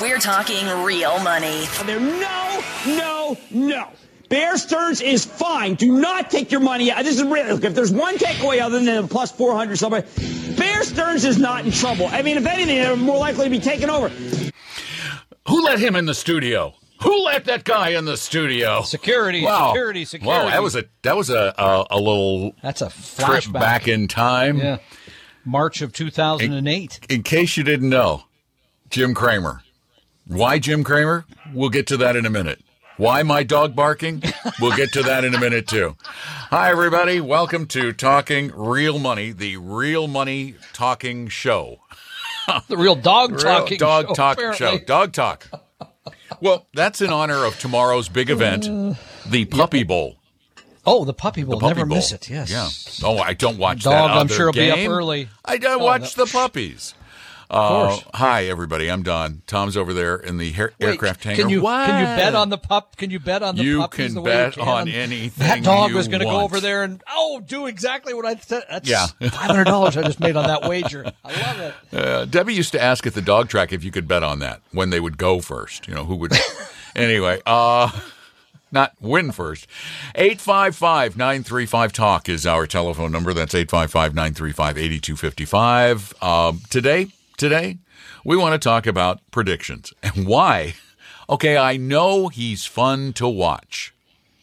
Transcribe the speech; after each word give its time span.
We're 0.00 0.18
talking 0.18 0.64
real 0.84 1.18
money. 1.20 1.64
There, 1.84 1.98
no, 1.98 2.62
no, 2.86 3.36
no. 3.50 3.88
Bear 4.28 4.56
Stearns 4.58 5.00
is 5.00 5.24
fine. 5.24 5.74
Do 5.74 5.90
not 5.98 6.30
take 6.30 6.52
your 6.52 6.60
money 6.60 6.92
out. 6.92 7.02
This 7.02 7.16
is 7.16 7.24
really, 7.24 7.50
look, 7.52 7.64
if 7.64 7.74
there's 7.74 7.90
one 7.92 8.16
takeaway 8.18 8.60
other 8.60 8.78
than 8.78 9.02
the 9.02 9.08
plus 9.08 9.32
400 9.32 9.76
somebody, 9.76 10.06
Bear 10.56 10.84
Stearns 10.84 11.24
is 11.24 11.38
not 11.38 11.64
in 11.64 11.72
trouble. 11.72 12.06
I 12.08 12.22
mean, 12.22 12.36
if 12.36 12.46
anything, 12.46 12.76
they're 12.76 12.94
more 12.94 13.18
likely 13.18 13.44
to 13.44 13.50
be 13.50 13.58
taken 13.58 13.90
over. 13.90 14.08
Who 15.48 15.64
let 15.64 15.78
him 15.80 15.96
in 15.96 16.06
the 16.06 16.14
studio? 16.14 16.74
Who 17.02 17.24
let 17.24 17.46
that 17.46 17.64
guy 17.64 17.90
in 17.90 18.04
the 18.04 18.16
studio? 18.16 18.82
Security, 18.82 19.42
Wow. 19.42 19.68
security, 19.72 20.04
security. 20.04 20.44
Wow, 20.44 20.50
that 20.50 20.62
was 20.62 20.76
a 20.76 20.84
that 21.02 21.16
was 21.16 21.30
a 21.30 21.54
a, 21.56 21.86
a 21.92 21.98
little 21.98 22.52
That's 22.62 22.82
a 22.82 22.90
trip 23.24 23.50
back 23.52 23.88
in 23.88 24.08
time. 24.08 24.58
Yeah. 24.58 24.78
March 25.44 25.80
of 25.80 25.92
2008. 25.92 27.06
In 27.08 27.22
case 27.22 27.56
you 27.56 27.62
didn't 27.64 27.88
know, 27.88 28.24
Jim 28.90 29.14
Cramer. 29.14 29.62
Why 30.28 30.58
Jim 30.58 30.84
Cramer? 30.84 31.24
We'll 31.54 31.70
get 31.70 31.86
to 31.88 31.96
that 31.98 32.16
in 32.16 32.26
a 32.26 32.30
minute. 32.30 32.60
Why 32.96 33.22
my 33.22 33.44
dog 33.44 33.74
barking? 33.76 34.22
We'll 34.60 34.76
get 34.76 34.92
to 34.92 35.02
that 35.04 35.24
in 35.24 35.34
a 35.34 35.40
minute 35.40 35.66
too. 35.68 35.96
Hi 36.02 36.70
everybody, 36.70 37.20
welcome 37.20 37.66
to 37.68 37.92
Talking 37.92 38.50
Real 38.54 38.98
Money, 38.98 39.30
the 39.32 39.56
Real 39.56 40.08
Money 40.08 40.54
Talking 40.72 41.28
Show. 41.28 41.78
The 42.68 42.78
real 42.78 42.96
dog 42.96 43.32
Real 43.32 43.40
talking 43.40 43.76
dog 43.76 44.06
show, 44.08 44.14
talk 44.14 44.38
apparently. 44.38 44.78
show. 44.78 44.78
Dog 44.78 45.12
talk. 45.12 45.50
Well, 46.40 46.66
that's 46.72 47.02
in 47.02 47.10
honor 47.12 47.44
of 47.44 47.58
tomorrow's 47.58 48.08
big 48.08 48.30
event, 48.30 48.66
uh, 48.66 48.94
the 49.28 49.44
Puppy 49.44 49.82
Bowl. 49.82 50.16
Oh, 50.86 51.04
the 51.04 51.12
puppy 51.12 51.42
The 51.42 51.58
Puppy 51.58 51.66
never 51.66 51.84
Bowl. 51.84 51.98
miss 51.98 52.10
it. 52.12 52.30
Yes. 52.30 52.50
Yeah. 52.50 53.06
Oh, 53.06 53.18
I 53.18 53.34
don't 53.34 53.58
watch 53.58 53.82
Dog, 53.82 53.92
that. 53.92 54.16
I'm 54.16 54.28
sure, 54.28 54.46
will 54.46 54.54
be 54.54 54.70
up 54.70 54.78
early. 54.78 55.28
I, 55.44 55.56
I 55.56 55.58
Oh, 55.66 55.78
watch 55.78 56.16
no. 56.16 56.24
the 56.24 56.30
puppies. 56.32 56.94
Of 57.50 58.04
Uh, 58.04 58.18
hi, 58.18 58.44
everybody. 58.44 58.90
I'm 58.90 59.02
Don. 59.02 59.40
Tom's 59.46 59.74
over 59.74 59.94
there 59.94 60.16
in 60.16 60.36
the 60.36 60.52
hair, 60.52 60.72
Wait, 60.78 60.86
aircraft 60.86 61.24
hangar. 61.24 61.40
Can 61.42 61.48
you 61.50 61.62
What? 61.62 61.86
can 61.86 62.00
you 62.00 62.04
bet 62.22 62.34
on 62.34 62.50
the 62.50 62.58
pup? 62.58 62.96
Can 62.98 63.10
you 63.10 63.18
bet 63.18 63.42
on 63.42 63.56
the 63.56 63.64
You 63.64 63.80
puppies 63.80 64.06
can 64.08 64.14
the 64.16 64.20
way 64.20 64.30
bet 64.32 64.56
you 64.58 64.62
can? 64.64 64.70
on 64.70 64.88
anything 64.88 65.46
That 65.48 65.62
dog 65.62 65.88
you 65.88 65.96
was 65.96 66.08
going 66.08 66.20
to 66.20 66.26
go 66.26 66.40
over 66.40 66.60
there 66.60 66.82
and 66.82 67.02
oh, 67.10 67.40
do 67.40 67.66
exactly 67.66 68.12
what 68.12 68.26
I 68.26 68.36
said. 68.36 68.64
That's 68.70 68.86
Yeah. 68.86 69.06
five 69.20 69.32
hundred 69.32 69.64
dollars 69.64 69.96
I 69.96 70.02
just 70.02 70.20
made 70.20 70.36
on 70.36 70.46
that 70.46 70.68
wager. 70.68 71.10
I 71.24 71.40
love 71.46 71.60
it. 71.60 71.74
Uh, 71.98 72.26
Debbie 72.26 72.52
used 72.54 72.72
to 72.72 72.82
ask 72.82 73.06
at 73.06 73.14
the 73.14 73.22
dog 73.22 73.48
track 73.48 73.72
if 73.72 73.82
you 73.82 73.90
could 73.90 74.06
bet 74.06 74.22
on 74.22 74.40
that 74.40 74.60
when 74.72 74.90
they 74.90 75.00
would 75.00 75.16
go 75.16 75.40
first. 75.40 75.88
You 75.88 75.94
know 75.94 76.04
who 76.04 76.16
would. 76.16 76.32
anyway, 76.96 77.40
uh, 77.46 77.90
not 78.70 78.92
win 79.00 79.32
first. 79.32 79.66
855 80.14 81.16
935 81.16 81.92
Talk 81.94 82.28
is 82.28 82.46
our 82.46 82.66
telephone 82.66 83.10
number. 83.10 83.32
That's 83.32 83.54
855 83.54 84.14
935 84.14 84.76
8255. 84.78 86.14
Um, 86.22 86.60
Today, 86.68 87.08
today, 87.38 87.78
we 88.24 88.36
want 88.36 88.52
to 88.52 88.68
talk 88.68 88.86
about 88.86 89.20
predictions 89.30 89.94
and 90.02 90.26
why. 90.26 90.74
Okay, 91.30 91.56
I 91.56 91.76
know 91.76 92.28
he's 92.28 92.66
fun 92.66 93.12
to 93.14 93.28
watch 93.28 93.94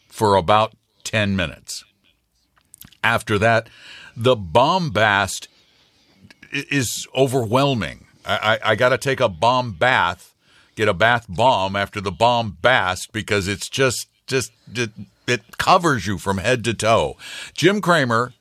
for 0.07 0.35
about 0.35 0.73
10 1.03 1.35
minutes. 1.35 1.83
After 3.03 3.37
that, 3.37 3.69
the 4.15 4.35
bombast 4.35 5.47
is 6.51 7.07
overwhelming. 7.15 8.05
I, 8.25 8.59
I, 8.63 8.71
I 8.71 8.75
got 8.75 8.89
to 8.89 8.97
take 8.97 9.19
a 9.19 9.29
bomb 9.29 9.73
bath, 9.73 10.33
get 10.75 10.87
a 10.87 10.93
bath 10.93 11.25
bomb 11.29 11.75
after 11.75 12.01
the 12.01 12.11
bomb 12.11 12.57
bast 12.61 13.11
because 13.11 13.47
it's 13.47 13.69
just 13.69 14.07
just 14.25 14.51
it, 14.73 14.89
it 15.27 15.57
covers 15.57 16.07
you 16.07 16.17
from 16.17 16.39
head 16.39 16.63
to 16.63 16.73
toe. 16.73 17.15
Jim 17.53 17.81
Cramer, 17.81 18.33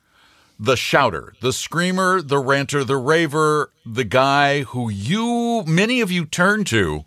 the 0.58 0.76
shouter, 0.76 1.34
the 1.40 1.52
screamer, 1.52 2.22
the 2.22 2.38
ranter, 2.38 2.84
the 2.84 2.96
raver, 2.96 3.70
the 3.84 4.04
guy 4.04 4.62
who 4.62 4.90
you 4.90 5.64
many 5.66 6.00
of 6.00 6.10
you 6.10 6.24
turn 6.24 6.64
to 6.64 7.04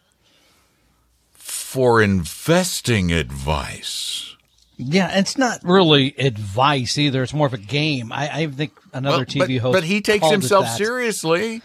for 1.34 2.02
investing 2.02 3.12
advice. 3.12 4.36
Yeah, 4.78 5.18
it's 5.18 5.38
not 5.38 5.60
really 5.64 6.14
advice 6.20 6.98
either. 6.98 7.24
It's 7.24 7.34
more 7.34 7.48
of 7.48 7.54
a 7.54 7.58
game. 7.58 8.12
I, 8.12 8.42
I 8.42 8.48
think 8.48 8.74
another 8.94 9.18
Well, 9.18 9.26
TV 9.26 9.40
but, 9.40 9.62
host, 9.62 9.74
but 9.74 9.84
he 9.84 10.02
takes 10.02 10.30
himself 10.30 10.68
seriously. 10.70 11.62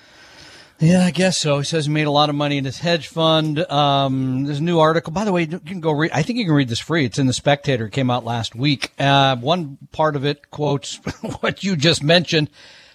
Yeah, 0.82 1.04
I 1.04 1.12
guess 1.12 1.38
so. 1.38 1.58
He 1.58 1.64
says 1.64 1.86
he 1.86 1.92
made 1.92 2.08
a 2.08 2.10
lot 2.10 2.28
of 2.28 2.34
money 2.34 2.58
in 2.58 2.64
his 2.64 2.78
hedge 2.78 3.06
fund. 3.06 3.60
Um, 3.70 4.42
there's 4.44 4.58
a 4.58 4.62
new 4.62 4.80
article. 4.80 5.12
By 5.12 5.24
the 5.24 5.30
way, 5.30 5.44
you 5.44 5.60
can 5.60 5.80
go 5.80 5.92
read. 5.92 6.10
I 6.12 6.22
think 6.22 6.40
you 6.40 6.44
can 6.44 6.54
read 6.54 6.68
this 6.68 6.80
free. 6.80 7.04
It's 7.04 7.20
in 7.20 7.28
the 7.28 7.32
Spectator. 7.32 7.86
It 7.86 7.92
came 7.92 8.10
out 8.10 8.24
last 8.24 8.56
week. 8.56 8.90
Uh, 8.98 9.36
one 9.36 9.78
part 9.92 10.16
of 10.16 10.24
it 10.24 10.50
quotes 10.50 10.96
what 11.40 11.62
you 11.62 11.76
just 11.76 12.02
mentioned. 12.02 12.50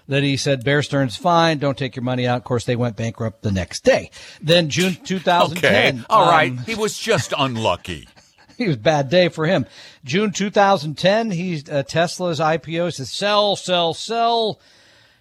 That 0.10 0.24
he 0.24 0.36
said 0.38 0.64
Bear 0.64 0.84
Stearns 0.84 1.16
fine. 1.18 1.60
Don't 1.60 1.78
take 1.78 1.96
your 1.96 2.04
money 2.04 2.28
out. 2.28 2.38
Of 2.38 2.44
course, 2.46 2.64
they 2.66 2.78
went 2.78 2.96
bankrupt 2.96 3.42
the 3.42 3.52
next 3.52 3.84
day. 3.84 4.10
Then 4.42 4.70
June 4.70 4.96
2010. 4.96 5.58
Okay, 5.98 6.06
all 6.10 6.30
right. 6.30 6.52
um, 6.52 6.58
He 6.60 6.76
was 6.76 6.98
just 6.98 7.34
unlucky. 7.38 8.08
it 8.58 8.68
was 8.68 8.76
a 8.78 8.80
bad 8.80 9.10
day 9.10 9.28
for 9.30 9.46
him. 9.46 9.66
June 10.06 10.32
2010, 10.32 11.32
he's 11.32 11.70
uh, 11.70 11.84
Tesla's 11.84 12.40
IPO 12.40 12.94
says 12.94 13.10
sell, 13.10 13.56
sell, 13.58 13.94
sell. 13.94 14.60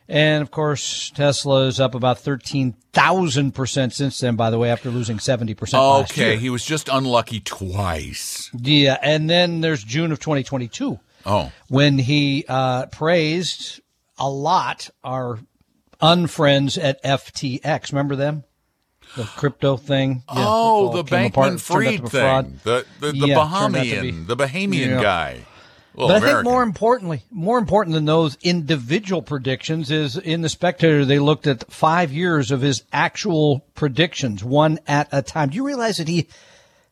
And 0.09 0.41
of 0.43 0.51
course, 0.53 1.11
Tesla 1.11 1.67
is 1.67 1.81
up 1.81 1.95
about 1.95 2.19
13,000% 2.95 3.93
since 3.93 4.19
then, 4.21 4.37
by 4.37 4.51
the 4.51 4.59
way, 4.59 4.71
after 4.71 4.91
losing 4.91 5.19
70% 5.19 5.73
last 5.73 6.17
year. 6.17 6.29
Okay, 6.29 6.37
he 6.39 6.49
was 6.51 6.65
just 6.65 6.89
unlucky 6.89 7.41
twice. 7.41 8.51
Yeah. 8.57 8.99
And 9.03 9.29
then 9.29 9.61
there's 9.63 9.83
June 9.83 10.13
of 10.13 10.21
2022 10.21 10.99
Oh, 11.25 11.51
when 11.69 11.99
he 11.99 12.45
uh, 12.49 12.87
praised 12.87 13.81
a 14.17 14.29
lot 14.31 14.89
our 15.03 15.41
unfriends 16.01 16.83
at 16.83 17.03
FTX. 17.03 17.91
Remember 17.91 18.15
them? 18.15 18.45
The 19.17 19.25
crypto 19.25 19.77
thing. 19.77 20.23
Yeah, 20.29 20.45
oh, 20.47 20.93
the. 20.97 21.03
Bankman 21.03 21.27
It 21.27 21.33
turned 21.33 21.39
out 21.39 21.53
to 21.53 21.59
Fried 21.59 22.11
fraud. 22.11 22.47
thing, 22.47 22.61
the 22.65 22.87
the, 23.01 23.13
the 23.13 23.17
Yeah, 23.29 23.35
to 23.35 23.69
be- 23.73 23.79
Bahamian, 23.91 24.27
the 24.29 24.37
Bahamian 24.37 24.87
Yeah. 24.89 25.03
guy. 25.03 25.47
Well, 25.97 26.09
But 26.09 26.23
I 26.23 26.27
think 26.33 26.45
more 26.45 26.63
importantly, 26.63 27.25
more 27.31 27.59
important 27.59 27.95
than 27.95 28.05
those 28.05 28.37
individual 28.43 29.23
predictions 29.23 29.91
is 29.91 30.17
in 30.19 30.43
the 30.43 30.49
Spectator. 30.51 31.05
They 31.07 31.19
looked 31.19 31.47
at 31.47 31.73
five 31.73 32.13
years 32.13 32.51
of 32.51 32.61
his 32.61 32.83
actual 32.93 33.65
predictions, 33.75 34.45
one 34.45 34.79
at 34.87 35.09
a 35.11 35.23
time. 35.23 35.49
Do 35.49 35.57
you 35.57 35.67
realize 35.67 35.97
that 35.97 36.09
he 36.09 36.29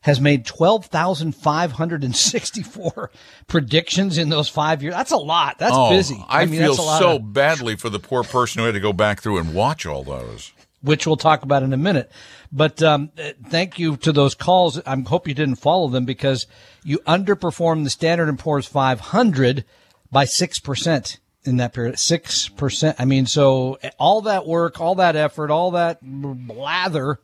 has 0.01 0.19
made 0.19 0.45
twelve 0.45 0.87
thousand 0.87 1.33
five 1.35 1.73
hundred 1.73 2.03
and 2.03 2.15
sixty-four 2.15 3.11
predictions 3.47 4.17
in 4.17 4.29
those 4.29 4.49
five 4.49 4.81
years? 4.81 4.95
That's 4.95 5.11
a 5.11 5.17
lot. 5.17 5.59
That's 5.59 5.75
oh, 5.75 5.91
busy. 5.91 6.23
I, 6.27 6.45
mean, 6.45 6.61
feel 6.61 6.71
that's 6.71 6.79
a 6.79 6.81
lot 6.81 6.99
so 6.99 7.15
of- 7.17 7.31
badly 7.33 7.75
for 7.75 7.89
the 7.91 7.99
poor 7.99 8.23
person 8.23 8.59
who 8.59 8.65
had 8.65 8.73
to 8.73 8.79
go 8.79 8.93
back 8.93 9.21
through 9.21 9.37
and 9.37 9.53
watch 9.53 9.85
all 9.85 10.03
those. 10.03 10.51
which 10.81 11.05
we'll 11.05 11.15
talk 11.15 11.43
about 11.43 11.61
in 11.61 11.73
a 11.73 11.77
minute. 11.77 12.11
But 12.51 12.81
um, 12.81 13.11
thank 13.49 13.77
you 13.77 13.97
to 13.97 14.11
those 14.11 14.33
calls. 14.33 14.79
I 14.85 14.95
hope 15.01 15.27
you 15.27 15.33
didn't 15.33 15.55
follow 15.57 15.89
them 15.89 16.05
because 16.05 16.47
you 16.85 16.99
underperformed 16.99 17.83
the 17.83 17.89
Standard 17.89 18.29
and 18.29 18.39
Poor's 18.39 18.67
500 18.67 19.65
by 20.11 20.23
six 20.25 20.59
percent 20.59 21.19
in 21.43 21.57
that 21.57 21.73
period. 21.73 21.99
Six 21.99 22.47
percent. 22.47 22.95
I 22.99 23.05
mean, 23.05 23.25
so 23.25 23.77
all 23.97 24.21
that 24.21 24.45
work, 24.47 24.79
all 24.79 24.95
that 24.95 25.15
effort, 25.15 25.51
all 25.51 25.71
that 25.71 25.99
blather, 26.01 27.19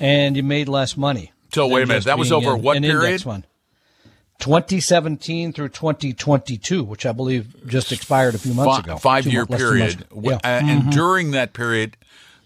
and 0.00 0.36
you 0.36 0.42
made 0.42 0.68
less 0.68 0.96
money. 0.96 1.32
So 1.52 1.66
wait 1.68 1.82
a 1.82 1.86
minute, 1.86 2.04
that 2.04 2.18
was 2.18 2.32
over 2.32 2.54
in- 2.54 2.62
what 2.62 2.76
an 2.78 2.84
period? 2.84 3.20
fund. 3.22 3.46
2017 4.40 5.52
through 5.52 5.68
2022, 5.68 6.82
which 6.82 7.06
I 7.06 7.12
believe 7.12 7.54
just 7.66 7.92
expired 7.92 8.34
a 8.34 8.38
few 8.38 8.54
months 8.54 8.78
ago. 8.84 8.96
Five 8.96 9.26
year 9.26 9.42
mo- 9.42 9.46
less 9.50 9.60
than 9.60 9.70
two 9.72 9.78
months 9.78 9.94
period, 9.94 10.24
Yeah. 10.44 10.60
Mm-hmm. 10.60 10.68
and 10.68 10.90
during 10.92 11.30
that 11.32 11.52
period, 11.52 11.96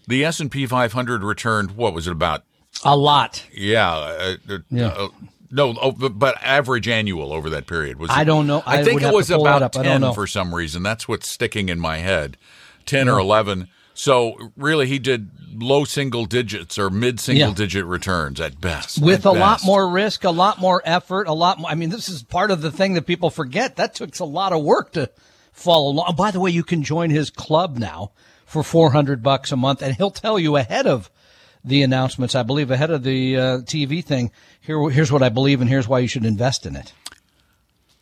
the 0.07 0.23
S 0.23 0.39
and 0.39 0.51
P 0.51 0.65
500 0.67 1.23
returned. 1.23 1.71
What 1.71 1.93
was 1.93 2.07
it 2.07 2.11
about? 2.11 2.43
a 2.83 2.95
lot. 2.95 3.43
Yeah, 3.51 3.89
uh, 3.91 4.35
uh, 4.49 4.57
Yeah. 4.69 4.87
uh, 4.89 5.07
no, 5.51 5.75
oh, 5.81 5.91
but, 5.91 6.35
average 6.41 6.87
annual 6.87 7.33
over 7.33 7.49
that 7.51 7.67
period 7.67 7.99
was. 7.99 8.09
I 8.11 8.23
don't 8.23 8.47
know. 8.47 8.63
I 8.65 8.83
think 8.83 9.01
it 9.01 9.13
was 9.13 9.29
about 9.29 9.61
up. 9.61 9.71
Ten 9.71 10.13
for 10.13 10.27
some 10.27 10.53
reason. 10.53 10.83
That's 10.83 11.07
what's 11.07 11.29
sticking 11.29 11.69
in 11.69 11.79
my 11.79 11.97
head. 11.97 12.37
Ten 12.85 13.09
or 13.09 13.19
eleven. 13.19 13.67
So 13.93 14.51
really, 14.55 14.87
he 14.87 14.99
did 14.99 15.29
low 15.55 15.83
single 15.83 16.25
digits 16.25 16.77
or 16.77 16.89
mid 16.89 17.19
single 17.19 17.49
Yeah. 17.49 17.55
digit 17.55 17.85
returns 17.85 18.39
at 18.39 18.61
best. 18.61 18.99
with 18.99 19.25
at 19.25 19.29
a 19.29 19.31
lot 19.31 19.63
more 19.65 19.89
risk, 19.89 20.23
a 20.23 20.29
lot 20.29 20.59
more 20.59 20.81
effort, 20.85 21.27
a 21.27 21.33
lot 21.33 21.59
more. 21.59 21.71
I 21.71 21.75
mean, 21.75 21.89
this 21.89 22.07
is 22.07 22.21
part 22.21 22.51
of 22.51 22.61
the 22.61 22.71
thing 22.71 22.93
that 22.93 23.07
people 23.07 23.29
forget. 23.29 23.75
That 23.77 23.95
took 23.95 24.17
a 24.19 24.25
lot 24.25 24.53
of 24.53 24.61
work 24.63 24.93
to 24.93 25.09
follow 25.51 25.91
along. 25.91 26.05
Oh, 26.09 26.13
by 26.13 26.31
the 26.31 26.39
way, 26.39 26.51
you 26.51 26.63
can 26.63 26.83
join 26.83 27.09
his 27.09 27.29
club 27.31 27.77
now 27.77 28.11
for 28.45 28.63
400 28.63 29.23
bucks 29.23 29.51
a 29.51 29.57
month 29.57 29.81
and 29.81 29.95
he'll 29.95 30.11
tell 30.11 30.37
you 30.39 30.55
ahead 30.55 30.85
of 30.87 31.09
the 31.67 31.83
announcements, 31.83 32.35
I 32.35 32.43
believe 32.43 32.71
ahead 32.71 32.91
of 32.91 33.03
the 33.03 33.37
uh, 33.37 33.41
TV 33.59 34.03
thing. 34.03 34.31
Here, 34.61 34.89
here's 34.89 35.11
what 35.11 35.23
I 35.23 35.29
believe 35.29 35.61
and 35.61 35.69
here's 35.69 35.87
why 35.87 35.99
you 35.99 36.07
should 36.07 36.25
invest 36.25 36.65
in 36.65 36.75
it. 36.75 36.93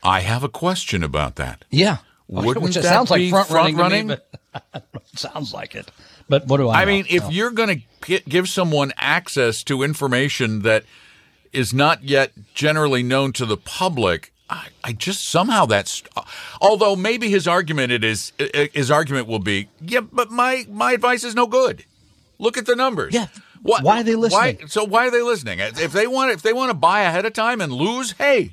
I 0.03 0.21
have 0.21 0.44
a 0.44 0.50
question 0.50 1.03
about 1.03 1.35
that. 1.35 1.65
Yeah. 1.71 1.97
Wouldn't 2.27 2.63
Which 2.63 2.77
it 2.77 2.83
that 2.83 2.89
sounds 2.89 3.12
like 3.12 3.19
be 3.19 3.29
front 3.29 3.50
running, 3.50 3.75
front-running? 3.75 4.07
me, 4.07 4.15
it 4.73 4.83
sounds 5.15 5.53
like 5.53 5.75
it. 5.75 5.91
But 6.29 6.47
what 6.47 6.57
do 6.57 6.69
I? 6.69 6.81
I 6.81 6.85
know? 6.85 6.91
mean, 6.91 7.06
if 7.09 7.31
you're 7.31 7.51
going 7.51 7.83
to 8.01 8.19
give 8.21 8.50
someone 8.50 8.94
access 8.97 9.63
to 9.63 9.83
information 9.83 10.62
that 10.62 10.83
is 11.53 11.73
not 11.73 12.03
yet 12.03 12.31
generally 12.53 13.03
known 13.03 13.31
to 13.33 13.45
the 13.45 13.57
public, 13.57 14.31
I, 14.50 14.67
I 14.83 14.94
just 14.94 15.27
somehow 15.27 15.65
that's. 15.65 16.03
Although 16.62 16.95
maybe 16.95 17.29
his 17.29 17.47
argument 17.47 17.91
it 17.91 18.03
is 18.03 18.31
his 18.73 18.89
argument 18.91 19.27
will 19.27 19.39
be, 19.39 19.69
yeah, 19.81 20.01
but 20.01 20.31
my 20.31 20.65
my 20.69 20.94
advice 20.94 21.23
is 21.23 21.35
no 21.35 21.47
good. 21.47 21.85
Look 22.38 22.57
at 22.57 22.65
the 22.65 22.75
numbers. 22.75 23.13
Yeah. 23.13 23.27
Why 23.65 24.00
are 24.01 24.03
they 24.03 24.15
listening? 24.15 24.57
Why, 24.62 24.67
so 24.67 24.83
why 24.83 25.07
are 25.07 25.12
they 25.12 25.21
listening? 25.21 25.59
If 25.59 25.91
they 25.91 26.07
want, 26.07 26.31
if 26.31 26.41
they 26.41 26.53
want 26.53 26.69
to 26.69 26.73
buy 26.75 27.01
ahead 27.01 27.25
of 27.25 27.33
time 27.33 27.62
and 27.62 27.71
lose, 27.73 28.12
hey, 28.13 28.51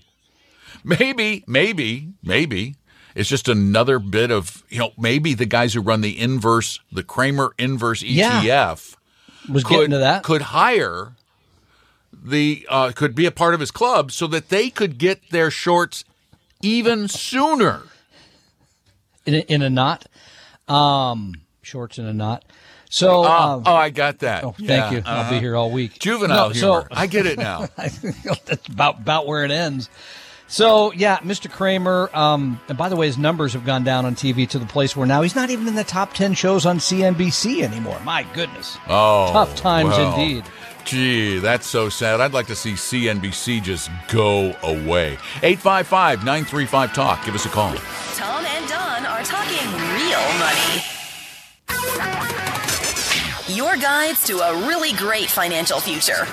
maybe, 0.84 1.44
maybe, 1.46 2.08
maybe 2.22 2.76
it's 3.14 3.28
just 3.28 3.48
another 3.48 3.98
bit 3.98 4.30
of 4.30 4.62
you 4.68 4.78
know 4.78 4.92
maybe 4.98 5.34
the 5.34 5.44
guys 5.46 5.74
who 5.74 5.80
run 5.80 6.00
the 6.00 6.18
inverse, 6.18 6.80
the 6.90 7.02
Cramer 7.02 7.52
inverse 7.58 8.02
Yeah. 8.02 8.42
ETF 8.42 8.96
was 9.50 9.64
could 9.64 9.70
getting 9.74 9.90
to 9.90 9.98
that. 9.98 10.22
could 10.22 10.42
hire 10.42 11.12
the 12.12 12.66
uh, 12.70 12.92
could 12.94 13.14
be 13.14 13.26
a 13.26 13.30
part 13.30 13.54
of 13.54 13.60
his 13.60 13.70
club 13.70 14.12
so 14.12 14.26
that 14.28 14.48
they 14.48 14.70
could 14.70 14.96
get 14.98 15.20
their 15.30 15.50
shorts 15.50 16.04
even 16.62 17.08
sooner. 17.08 17.82
in 19.26 19.34
a, 19.34 19.38
in 19.40 19.62
a 19.62 19.68
knot, 19.70 20.06
um, 20.68 21.34
shorts 21.60 21.98
in 21.98 22.06
a 22.06 22.12
knot. 22.12 22.44
So, 22.94 23.08
Oh, 23.10 23.24
um, 23.24 23.62
oh, 23.64 23.74
I 23.74 23.88
got 23.88 24.18
that. 24.18 24.44
oh, 24.44 24.50
thank 24.52 24.68
Yeah, 24.68 24.90
you. 24.90 24.98
uh-huh. 24.98 25.10
I'll 25.10 25.30
be 25.30 25.38
here 25.40 25.56
all 25.56 25.70
week. 25.70 25.98
Juvenile 25.98 26.48
No, 26.48 26.50
humor. 26.50 26.82
So, 26.82 26.86
I 26.90 27.06
get 27.06 27.24
it 27.24 27.38
now. 27.38 27.66
that's 27.74 27.98
about 28.68 29.00
about 29.00 29.26
where 29.26 29.46
it 29.46 29.50
ends. 29.50 29.88
So 30.46 30.92
yeah, 30.92 31.16
Mr. 31.20 31.50
Cramer. 31.50 32.10
Um, 32.12 32.60
and 32.68 32.76
by 32.76 32.90
the 32.90 32.96
way, 32.96 33.06
his 33.06 33.16
numbers 33.16 33.54
have 33.54 33.64
gone 33.64 33.82
down 33.82 34.04
on 34.04 34.14
TV 34.14 34.46
to 34.50 34.58
the 34.58 34.66
place 34.66 34.94
where 34.94 35.06
now 35.06 35.22
he's 35.22 35.34
not 35.34 35.48
even 35.48 35.66
in 35.66 35.74
the 35.74 35.84
top 35.84 36.12
ten 36.12 36.34
shows 36.34 36.66
on 36.66 36.76
CNBC 36.76 37.62
anymore. 37.62 37.98
My 38.04 38.24
goodness. 38.34 38.76
Oh, 38.88 39.30
Tough 39.32 39.56
times 39.56 39.88
well, 39.88 40.12
indeed. 40.20 40.44
Gee, 40.84 41.38
that's 41.38 41.66
so 41.66 41.88
sad. 41.88 42.20
I'd 42.20 42.34
like 42.34 42.48
to 42.48 42.54
see 42.56 42.72
CNBC 42.72 43.62
just 43.62 43.88
go 44.08 44.54
away. 44.62 45.12
855 45.42 46.18
935 46.26 46.92
Talk. 46.92 47.24
Give 47.24 47.34
us 47.34 47.46
a 47.46 47.48
call. 47.48 47.72
Tom 48.16 48.44
and 48.44 48.68
Don 48.68 49.06
are 49.06 49.22
talking 49.22 49.66
real 49.96 50.20
money. 50.38 50.82
Your 53.62 53.76
guides 53.76 54.26
to 54.26 54.40
a 54.40 54.66
really 54.66 54.92
great 54.92 55.30
financial 55.30 55.78
future. 55.78 56.26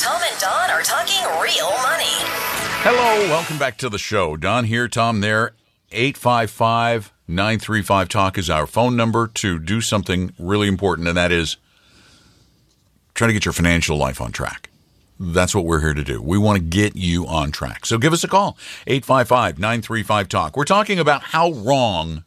Tom 0.00 0.18
and 0.30 0.40
Don 0.40 0.70
are 0.70 0.80
talking 0.80 1.22
real 1.42 1.70
money. 1.82 2.16
Hello, 2.80 3.28
welcome 3.28 3.58
back 3.58 3.76
to 3.76 3.90
the 3.90 3.98
show. 3.98 4.38
Don 4.38 4.64
here, 4.64 4.88
Tom 4.88 5.20
there. 5.20 5.52
855 5.90 7.12
935 7.28 8.08
Talk 8.08 8.38
is 8.38 8.48
our 8.48 8.66
phone 8.66 8.96
number 8.96 9.28
to 9.28 9.58
do 9.58 9.82
something 9.82 10.32
really 10.38 10.68
important, 10.68 11.06
and 11.06 11.18
that 11.18 11.30
is 11.30 11.58
try 13.12 13.26
to 13.26 13.34
get 13.34 13.44
your 13.44 13.52
financial 13.52 13.98
life 13.98 14.18
on 14.18 14.32
track. 14.32 14.70
That's 15.20 15.54
what 15.54 15.66
we're 15.66 15.82
here 15.82 15.92
to 15.92 16.02
do. 16.02 16.22
We 16.22 16.38
want 16.38 16.56
to 16.56 16.64
get 16.64 16.96
you 16.96 17.26
on 17.26 17.52
track. 17.52 17.84
So 17.84 17.98
give 17.98 18.14
us 18.14 18.24
a 18.24 18.28
call, 18.28 18.56
855 18.86 19.58
935 19.58 20.28
Talk. 20.30 20.56
We're 20.56 20.64
talking 20.64 20.98
about 20.98 21.24
how 21.24 21.52
wrong 21.52 22.24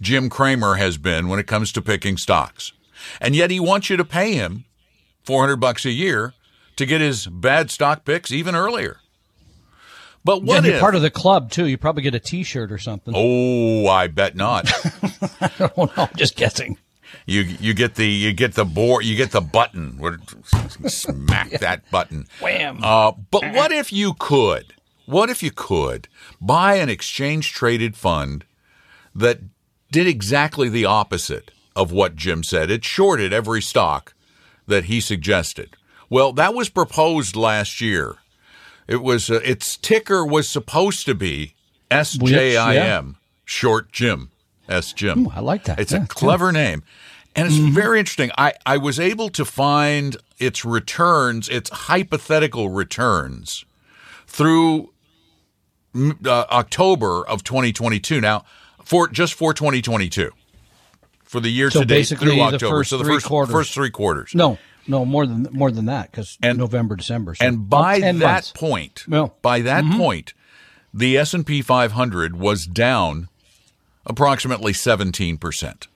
Jim 0.00 0.30
Cramer 0.30 0.76
has 0.76 0.96
been 0.96 1.28
when 1.28 1.38
it 1.38 1.46
comes 1.46 1.72
to 1.72 1.82
picking 1.82 2.16
stocks. 2.16 2.72
And 3.20 3.34
yet 3.36 3.50
he 3.50 3.60
wants 3.60 3.90
you 3.90 3.96
to 3.96 4.04
pay 4.04 4.34
him 4.34 4.64
400 5.24 5.56
bucks 5.56 5.84
a 5.84 5.90
year 5.90 6.34
to 6.76 6.86
get 6.86 7.00
his 7.00 7.26
bad 7.26 7.70
stock 7.70 8.04
picks 8.04 8.30
even 8.32 8.54
earlier. 8.54 8.98
But 10.24 10.38
Yeah, 10.40 10.44
what 10.46 10.56
and 10.58 10.66
you're 10.66 10.74
if? 10.76 10.80
part 10.80 10.94
of 10.94 11.02
the 11.02 11.10
club 11.10 11.50
too. 11.50 11.66
You 11.66 11.76
probably 11.76 12.02
get 12.02 12.14
a 12.14 12.20
T-shirt 12.20 12.72
or 12.72 12.78
something. 12.78 13.12
oh, 13.16 13.86
I 13.86 14.06
bet 14.06 14.34
not. 14.36 14.70
oh 15.76 15.84
no, 15.96 16.04
I'm 16.04 16.08
just 16.16 16.34
guessing. 16.36 16.78
you 17.26 17.42
you 17.42 17.74
get 17.74 17.94
the 17.96 18.06
you 18.06 18.32
get 18.32 18.54
the 18.54 18.64
board 18.64 19.04
you 19.04 19.16
get 19.16 19.32
the 19.32 19.40
button. 19.42 19.98
Smack 20.88 21.50
that 21.60 21.88
button. 21.90 22.26
Wham. 22.40 22.80
Uh, 22.82 23.12
but 23.30 23.42
what 23.52 23.70
if 23.70 23.92
you 23.92 24.14
could? 24.18 24.72
What 25.06 25.28
if 25.28 25.42
you 25.42 25.50
could 25.50 26.08
buy 26.40 26.76
an 26.76 26.88
exchange 26.88 27.52
traded 27.52 27.94
fund 27.94 28.46
that 29.14 29.40
did 29.92 30.06
exactly 30.06 30.70
the 30.70 30.86
opposite 30.86 31.50
of 31.76 31.92
what 31.92 32.16
Jim 32.16 32.42
said? 32.42 32.70
It 32.70 32.84
shorted 32.84 33.32
every 33.32 33.62
stock 33.62 34.14
that 34.66 34.84
he 34.84 35.00
suggested. 35.00 35.76
Well, 36.08 36.32
that 36.32 36.54
was 36.54 36.68
proposed 36.68 37.36
last 37.36 37.80
year. 37.80 38.16
It 38.86 39.02
was 39.02 39.30
uh, 39.30 39.40
its 39.44 39.76
ticker 39.76 40.24
was 40.24 40.48
supposed 40.48 41.06
to 41.06 41.14
be 41.14 41.54
SJIM, 41.90 43.16
short 43.44 43.90
Jim, 43.92 44.30
S 44.68 44.92
Jim. 44.92 45.28
I 45.34 45.40
like 45.40 45.64
that. 45.64 45.78
It's 45.80 45.92
Yeah, 45.92 46.04
a 46.04 46.06
clever 46.06 46.52
name. 46.52 46.82
And 47.36 47.48
it's 47.48 47.56
very 47.56 47.98
interesting. 47.98 48.30
I, 48.38 48.52
I 48.64 48.76
was 48.76 49.00
able 49.00 49.28
to 49.30 49.44
find 49.44 50.16
its 50.38 50.64
returns, 50.64 51.48
its 51.48 51.68
hypothetical 51.68 52.68
returns 52.68 53.64
through 54.26 54.90
uh, 55.96 56.44
October 56.50 57.26
of 57.26 57.42
2022. 57.42 58.20
Now, 58.20 58.44
for 58.84 59.08
just 59.08 59.34
for 59.34 59.52
2022, 59.52 60.30
for 61.34 61.40
the 61.40 61.50
year 61.50 61.68
So 61.70 61.80
to 61.80 61.84
date 61.84 62.06
through 62.06 62.30
the 62.30 62.40
October. 62.40 62.76
first 62.78 62.90
so 62.90 62.98
the 62.98 63.04
first 63.04 63.26
quarters. 63.26 63.52
first 63.52 63.74
three 63.74 63.90
quarters. 63.90 64.34
No, 64.34 64.56
no, 64.86 65.04
more 65.04 65.26
than 65.26 65.48
more 65.50 65.70
than 65.72 65.86
that 65.86 66.10
because 66.12 66.38
November, 66.40 66.94
December. 66.96 67.34
So 67.34 67.44
and 67.44 67.68
by 67.68 67.98
that 68.00 68.14
months. 68.14 68.52
point, 68.52 69.04
No. 69.08 69.26
Mm-hmm. 69.26 69.34
by 69.42 69.60
that 69.62 69.84
point, 69.98 70.32
the 70.94 71.18
S 71.18 71.34
and 71.34 71.44
P 71.44 71.60
500 71.60 72.36
was 72.36 72.66
down 72.66 73.28
approximately 74.06 74.72
17 74.72 75.38
percent. 75.38 75.88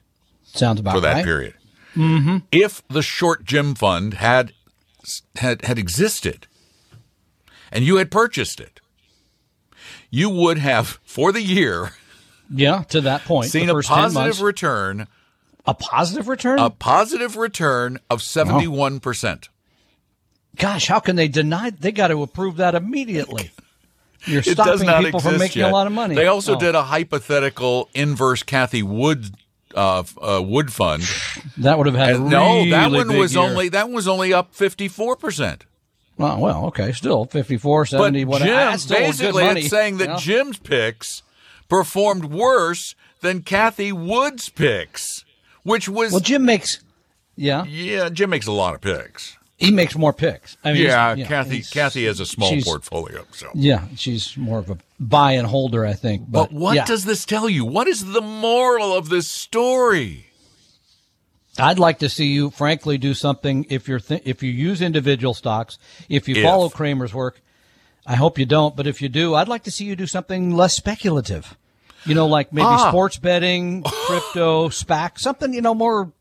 sounds 0.43 0.79
about 0.81 0.95
for 0.95 0.99
that 1.01 1.13
right. 1.13 1.23
period. 1.25 1.53
Mm-hmm. 1.95 2.37
If 2.51 2.85
the 2.89 3.01
short 3.01 3.45
Jim 3.45 3.75
fund 3.75 4.15
had 4.15 4.51
had 5.37 5.63
had 5.65 5.79
existed, 5.79 6.47
and 7.71 7.85
you 7.85 7.95
had 7.95 8.11
purchased 8.11 8.59
it, 8.59 8.79
you 10.09 10.29
would 10.29 10.57
have 10.57 10.99
for 11.03 11.31
the 11.31 11.41
year 11.41 11.93
Yeah, 12.49 12.83
to 12.89 13.01
that 13.01 13.23
point, 13.25 13.49
seen 13.51 13.69
a 13.69 13.81
positive 13.81 14.41
return, 14.41 15.07
a 15.69 15.73
positive 15.73 16.27
return. 16.27 16.59
a 16.59 16.69
positive 16.69 17.35
return 17.37 17.99
of 18.09 18.21
seventy 18.21 18.67
one 18.67 18.99
percent. 18.99 19.49
Gosh, 20.55 20.87
how 20.87 20.99
can 20.99 21.15
they 21.15 21.27
deny? 21.27 21.69
They 21.69 21.91
got 21.91 22.07
to 22.09 22.21
approve 22.23 22.57
that 22.57 22.75
immediately. 22.75 23.51
You're 24.25 24.43
stopping 24.43 24.87
people 25.05 25.21
from 25.21 25.37
making 25.37 25.61
yet. 25.61 25.69
a 25.71 25.73
lot 25.73 25.87
of 25.87 25.93
money. 25.93 26.15
They 26.15 26.27
also 26.27 26.55
Oh, 26.55 26.59
did 26.59 26.75
a 26.75 26.83
hypothetical 26.83 27.87
inverse 27.93 28.43
Cathie 28.43 28.83
Wood 28.83 29.33
uh, 29.73 30.03
uh, 30.21 30.41
Wood 30.43 30.73
fund. 30.73 31.03
that 31.57 31.77
would 31.77 31.87
have 31.87 31.95
had 31.95 32.09
a 32.11 32.15
And 32.15 32.29
no, 32.29 32.69
that 32.69 32.91
one 32.91 33.15
was 33.17 33.35
year. 33.35 33.43
only 33.43 33.69
that 33.69 33.89
was 33.89 34.07
only 34.07 34.33
up 34.33 34.53
fifty 34.53 34.87
four 34.87 35.15
percent. 35.15 35.65
Oh, 36.21 36.37
well, 36.37 36.65
okay, 36.65 36.91
still 36.91 37.23
54, 37.23 37.83
But 37.83 37.89
70, 37.91 38.25
whatever. 38.25 38.51
Jim, 38.51 38.77
good 38.89 38.89
basically, 38.89 39.43
money, 39.45 39.61
it's 39.61 39.69
saying 39.69 39.99
that 39.99 40.07
know? 40.09 40.17
Jim's 40.17 40.57
picks 40.59 41.23
performed 41.69 42.25
worse 42.25 42.93
than 43.21 43.41
Cathie 43.41 43.93
Wood's 43.93 44.49
picks, 44.49 45.23
which 45.69 45.87
was 45.89 46.11
Well, 46.11 46.21
Jim 46.21 46.45
makes, 46.45 46.79
yeah, 47.35 47.63
yeah. 47.65 48.09
Jim 48.09 48.29
makes 48.29 48.47
a 48.47 48.51
lot 48.51 48.75
of 48.75 48.81
picks. 48.81 49.37
he 49.57 49.71
makes 49.71 49.95
more 49.97 50.13
picks. 50.13 50.57
I 50.63 50.73
mean, 50.73 50.83
Yeah, 50.83 51.15
he's- 51.15 51.27
Cathie. 51.27 51.61
Cathie 51.63 52.05
has 52.05 52.19
a 52.19 52.25
small 52.25 52.61
portfolio. 52.61 53.25
So, 53.31 53.49
Yeah, 53.53 53.85
she's 53.95 54.35
more 54.37 54.59
of 54.59 54.69
a 54.69 54.77
buy 54.99 55.33
and 55.33 55.47
holder, 55.47 55.85
I 55.85 55.93
think. 55.93 56.23
But, 56.29 56.45
but 56.45 56.51
what 56.53 56.75
yeah. 56.75 56.85
does 56.85 57.05
this 57.05 57.25
tell 57.25 57.49
you? 57.49 57.65
What 57.65 57.87
is 57.87 58.05
the 58.13 58.21
moral 58.21 58.93
of 58.95 59.09
this 59.09 59.27
story? 59.27 60.25
I'd 61.57 61.79
like 61.79 61.99
to 61.99 62.07
see 62.09 62.27
you, 62.27 62.51
frankly, 62.51 62.97
do 62.97 63.13
something. 63.13 63.65
If 63.69 63.87
you're 63.89 63.99
th- 63.99 64.21
if 64.23 64.41
you 64.41 64.49
use 64.51 64.81
individual 64.81 65.33
stocks, 65.33 65.77
if 66.07 66.29
you 66.29 66.35
If. 66.35 66.43
follow 66.43 66.69
Cramer's 66.69 67.13
work, 67.13 67.41
I 68.05 68.15
hope 68.15 68.39
you 68.39 68.45
don't. 68.45 68.77
But 68.77 68.87
if 68.87 69.01
you 69.01 69.09
do, 69.09 69.35
I'd 69.35 69.49
like 69.49 69.63
to 69.63 69.71
see 69.71 69.83
you 69.83 69.95
do 69.97 70.07
something 70.07 70.55
less 70.55 70.73
speculative. 70.73 71.57
You 72.05 72.15
know, 72.15 72.27
like 72.27 72.51
maybe 72.53 72.65
Ah. 72.67 72.89
sports 72.89 73.17
betting, 73.17 73.83
crypto, 73.85 74.69
SPAC, 74.69 75.19
something 75.19 75.53
you 75.53 75.61
know 75.61 75.73
more 75.75 76.11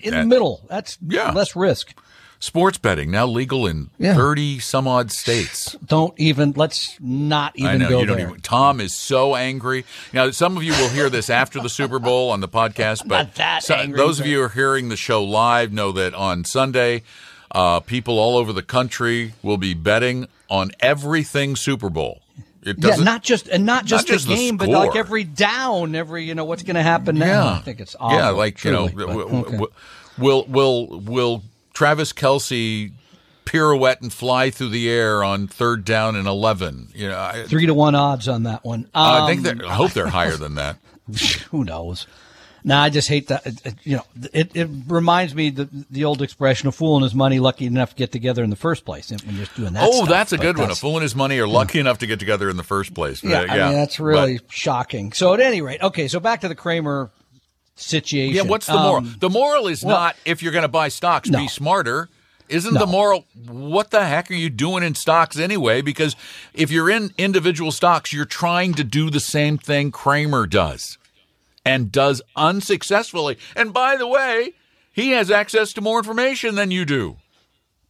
in 0.00 0.14
the 0.14 0.24
middle. 0.24 0.62
That's 0.68 0.98
Yeah. 1.06 1.30
less 1.32 1.54
risk. 1.56 1.94
Sports 2.40 2.78
betting 2.78 3.10
now 3.10 3.26
legal 3.26 3.66
in 3.66 3.90
Yeah. 3.98 4.14
30 4.14 4.60
some 4.60 4.86
odd 4.86 5.10
states. 5.10 5.74
Don't 5.84 6.14
even. 6.18 6.52
Let's 6.54 6.96
not 7.00 7.52
even 7.56 7.70
I 7.72 7.76
know 7.76 7.88
go 7.88 8.00
you 8.00 8.06
don't 8.06 8.16
there. 8.18 8.28
even. 8.28 8.40
Tom 8.42 8.80
is 8.80 8.94
so 8.94 9.34
angry. 9.34 9.84
Now, 10.12 10.30
some 10.30 10.56
of 10.56 10.62
you 10.62 10.70
will 10.72 10.88
hear 10.88 11.10
this 11.10 11.28
after 11.30 11.60
the 11.60 11.68
Super 11.68 11.98
Bowl 11.98 12.30
on 12.30 12.40
the 12.40 12.46
podcast, 12.48 13.08
but 13.08 13.16
Not 13.26 13.34
that 13.34 13.64
so- 13.64 13.84
those 13.88 14.20
of 14.20 14.26
you 14.26 14.38
who 14.38 14.44
are 14.44 14.48
hearing 14.50 14.88
the 14.88 14.96
show 14.96 15.22
live 15.24 15.72
know 15.72 15.90
that 15.90 16.14
on 16.14 16.44
Sunday, 16.44 17.02
uh, 17.50 17.80
people 17.80 18.20
all 18.20 18.36
over 18.36 18.52
the 18.52 18.62
country 18.62 19.34
will 19.42 19.58
be 19.58 19.74
betting 19.74 20.28
on 20.48 20.70
everything 20.78 21.56
Super 21.56 21.90
Bowl. 21.90 22.20
It 22.68 22.76
yeah, 22.78 22.90
doesn't. 22.90 23.04
not 23.04 23.22
just 23.22 23.48
and 23.48 23.64
not 23.64 23.84
just, 23.84 24.06
just 24.06 24.26
the 24.26 24.34
the 24.34 24.36
game, 24.36 24.56
but 24.56 24.68
like 24.68 24.94
every 24.94 25.24
down, 25.24 25.94
every 25.94 26.24
you 26.24 26.34
know 26.34 26.44
what's 26.44 26.62
going 26.62 26.76
to 26.76 26.82
happen 26.82 27.18
now. 27.18 27.44
yeah, 27.44 27.54
I 27.54 27.58
think 27.60 27.80
it's 27.80 27.96
awful, 27.98 28.18
yeah, 28.18 28.28
like 28.30 28.62
you 28.64 28.72
know, 28.72 28.88
truly, 28.88 29.14
but, 29.14 29.46
okay. 29.46 29.64
will 30.18 30.44
will 30.46 31.00
will 31.00 31.42
Travis 31.72 32.12
Kelce 32.12 32.92
pirouette 33.44 34.02
and 34.02 34.12
fly 34.12 34.50
through 34.50 34.68
the 34.68 34.90
air 34.90 35.24
on 35.24 35.46
third 35.46 35.84
down 35.84 36.14
and 36.16 36.28
eleven? 36.28 36.88
You 36.94 37.08
know, 37.08 37.18
I, 37.18 37.44
three 37.44 37.66
to 37.66 37.74
one 37.74 37.94
odds 37.94 38.28
on 38.28 38.42
that 38.42 38.64
one. 38.64 38.88
I 38.94 39.26
think 39.26 39.46
Um, 39.46 39.62
I 39.68 39.74
hope 39.74 39.92
they're 39.92 40.06
higher 40.08 40.36
than 40.36 40.56
that. 40.56 40.76
who 41.50 41.64
knows? 41.64 42.06
Now 42.68 42.82
I 42.82 42.90
just 42.90 43.08
hate 43.08 43.28
that. 43.28 43.44
You 43.82 43.96
know, 43.96 44.04
it, 44.32 44.54
it 44.54 44.68
reminds 44.86 45.34
me 45.34 45.50
the 45.50 45.68
the 45.90 46.04
old 46.04 46.20
expression: 46.22 46.68
"A 46.68 46.72
fool 46.72 46.96
and 46.96 47.02
his 47.02 47.14
money 47.14 47.38
lucky 47.40 47.64
enough 47.66 47.90
to 47.90 47.96
get 47.96 48.12
together 48.12 48.44
in 48.44 48.50
the 48.50 48.56
first 48.56 48.84
place." 48.84 49.10
When 49.10 49.36
you're 49.36 49.46
doing 49.56 49.72
that, 49.72 49.84
Oh, 49.88 49.92
stuff, 50.04 50.08
that's 50.08 50.32
a 50.32 50.36
but 50.36 50.42
good 50.42 50.58
one. 50.58 50.70
A 50.70 50.74
fool 50.74 50.94
and 50.96 51.02
his 51.02 51.16
money 51.16 51.38
are 51.38 51.48
lucky 51.48 51.80
enough 51.80 51.98
to 51.98 52.06
get 52.06 52.18
together 52.18 52.48
in 52.50 52.56
the 52.58 52.62
first 52.62 52.94
place. 52.94 53.24
Yeah, 53.24 53.40
Uh, 53.40 53.46
I 53.48 53.58
mean 53.68 53.72
that's 53.78 53.98
really 53.98 54.40
shocking. 54.50 55.12
So 55.12 55.32
at 55.34 55.40
any 55.40 55.62
rate, 55.62 55.80
okay. 55.82 56.08
So 56.08 56.20
back 56.20 56.42
to 56.42 56.48
the 56.48 56.54
Cramer 56.54 57.10
situation. 57.76 58.34
yeah, 58.34 58.42
what's 58.42 58.66
the 58.66 58.74
moral? 58.74 58.96
Um, 58.98 59.16
the 59.18 59.30
moral 59.30 59.66
is 59.68 59.82
well- 59.84 59.96
not 59.98 60.16
if 60.24 60.42
you're 60.42 60.52
going 60.52 60.62
to 60.62 60.68
buy 60.68 60.88
stocks, 60.88 61.28
No. 61.28 61.38
be 61.38 61.48
smarter. 61.48 62.08
Isn't 62.48 62.72
No. 62.74 62.80
the 62.80 62.86
moral? 62.86 63.26
What 63.46 63.90
the 63.90 64.06
heck 64.06 64.30
are 64.30 64.34
you 64.34 64.48
doing 64.50 64.82
in 64.82 64.94
stocks 64.94 65.38
anyway? 65.38 65.82
Because 65.82 66.16
if 66.54 66.70
you're 66.70 66.88
in 66.90 67.12
individual 67.18 67.70
stocks, 67.72 68.10
you're 68.12 68.24
trying 68.24 68.72
to 68.74 68.84
do 68.84 69.10
the 69.10 69.20
same 69.20 69.58
thing 69.58 69.90
Cramer 69.90 70.46
does, 70.46 70.96
and 71.64 71.90
does 71.92 72.22
unsuccessfully. 72.36 73.38
And 73.56 73.72
by 73.72 73.96
the 73.96 74.06
way, 74.06 74.52
he 74.92 75.10
has 75.10 75.30
access 75.30 75.72
to 75.74 75.80
more 75.80 75.98
information 75.98 76.54
than 76.54 76.70
you 76.70 76.84
do. 76.84 77.16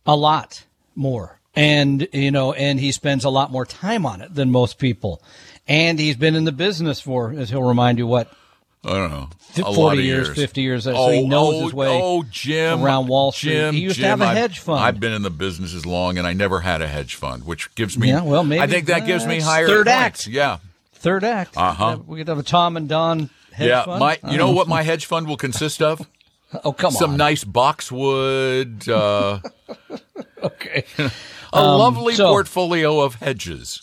a 0.07 0.17
lot 0.17 0.65
more 0.95 1.39
and 1.55 2.09
you 2.13 2.31
know 2.31 2.53
and 2.53 2.79
he 2.81 2.91
spends 2.93 3.25
a 3.25 3.29
lot 3.31 3.51
more 3.53 3.65
time 3.67 4.05
on 4.07 4.21
it 4.21 4.35
than 4.35 4.51
most 4.51 4.79
people 4.79 5.23
and 5.67 5.99
he's 5.99 6.17
been 6.17 6.35
in 6.35 6.45
the 6.45 6.53
business 6.53 7.01
for 7.01 7.33
as 7.33 7.51
he'll 7.51 7.63
remind 7.63 7.99
you 7.99 8.07
what 8.07 8.33
I 8.85 8.91
don't 8.95 9.11
know. 9.11 9.29
A 9.59 9.65
40 9.65 9.77
lot 9.81 9.99
of 9.99 10.05
years, 10.05 10.29
50 10.35 10.61
years, 10.63 10.85
so 10.85 11.11
he 11.11 11.27
knows 11.27 11.63
his 11.65 11.75
way 11.75 12.01
Oh, 12.01 12.23
Jim, 12.31 12.83
around 12.83 13.09
Wall 13.09 13.33
Street. 13.33 13.53
Jim, 13.53 13.75
He 13.75 13.81
used 13.81 13.99
to 13.99 14.07
have 14.07 14.21
a 14.21 14.27
I've- 14.27 14.39
hedge 14.39 14.59
fund. 14.61 14.81
I've 14.85 15.01
been 15.01 15.13
in 15.13 15.23
the 15.23 15.31
business 15.31 15.75
as 15.75 15.85
long, 15.85 16.17
and 16.17 16.27
I 16.27 16.33
never 16.33 16.61
had 16.61 16.81
a 16.81 16.87
hedge 16.87 17.17
fund, 17.17 17.45
which 17.45 17.75
gives 17.75 17.99
me. 17.99 18.09
Yeah, 18.09 18.23
well, 18.23 18.45
maybe- 18.45 18.61
I 18.63 18.69
think 18.69 18.87
that 18.87 19.05
gives 19.05 19.27
me 19.27 19.41
higher 19.41 19.67
third 19.67 19.87
points. 19.87 20.27
act. 20.27 20.27
Yeah, 20.29 20.59
third 20.95 21.25
act 21.25 21.57
Uh-huh. 21.57 21.99
we 22.07 22.19
could 22.19 22.29
have 22.29 22.39
a 22.39 22.43
tom 22.45 22.77
and 22.77 22.89
don 22.89 23.31
hedge 23.59 23.69
yeah. 23.69 23.85
fund. 23.85 24.00
My, 24.00 24.19
you 24.31 24.38
know 24.38 24.50
what 24.53 24.69
my 24.69 24.83
hedge 24.83 25.07
fund 25.07 25.27
will 25.27 25.37
consist 25.37 25.83
of? 25.83 26.07
oh 26.65 26.73
come 26.73 26.93
Some 26.93 27.03
on 27.03 27.11
Some 27.11 27.17
nice 27.19 27.45
boxwood, 27.45 28.88
uh, 28.88 29.41
okay 30.43 30.85
a 31.53 31.62
lovely 31.62 32.12
Um, 32.15 32.17
so- 32.17 32.29
portfolio 32.29 33.00
of 33.00 33.17
hedges. 33.17 33.83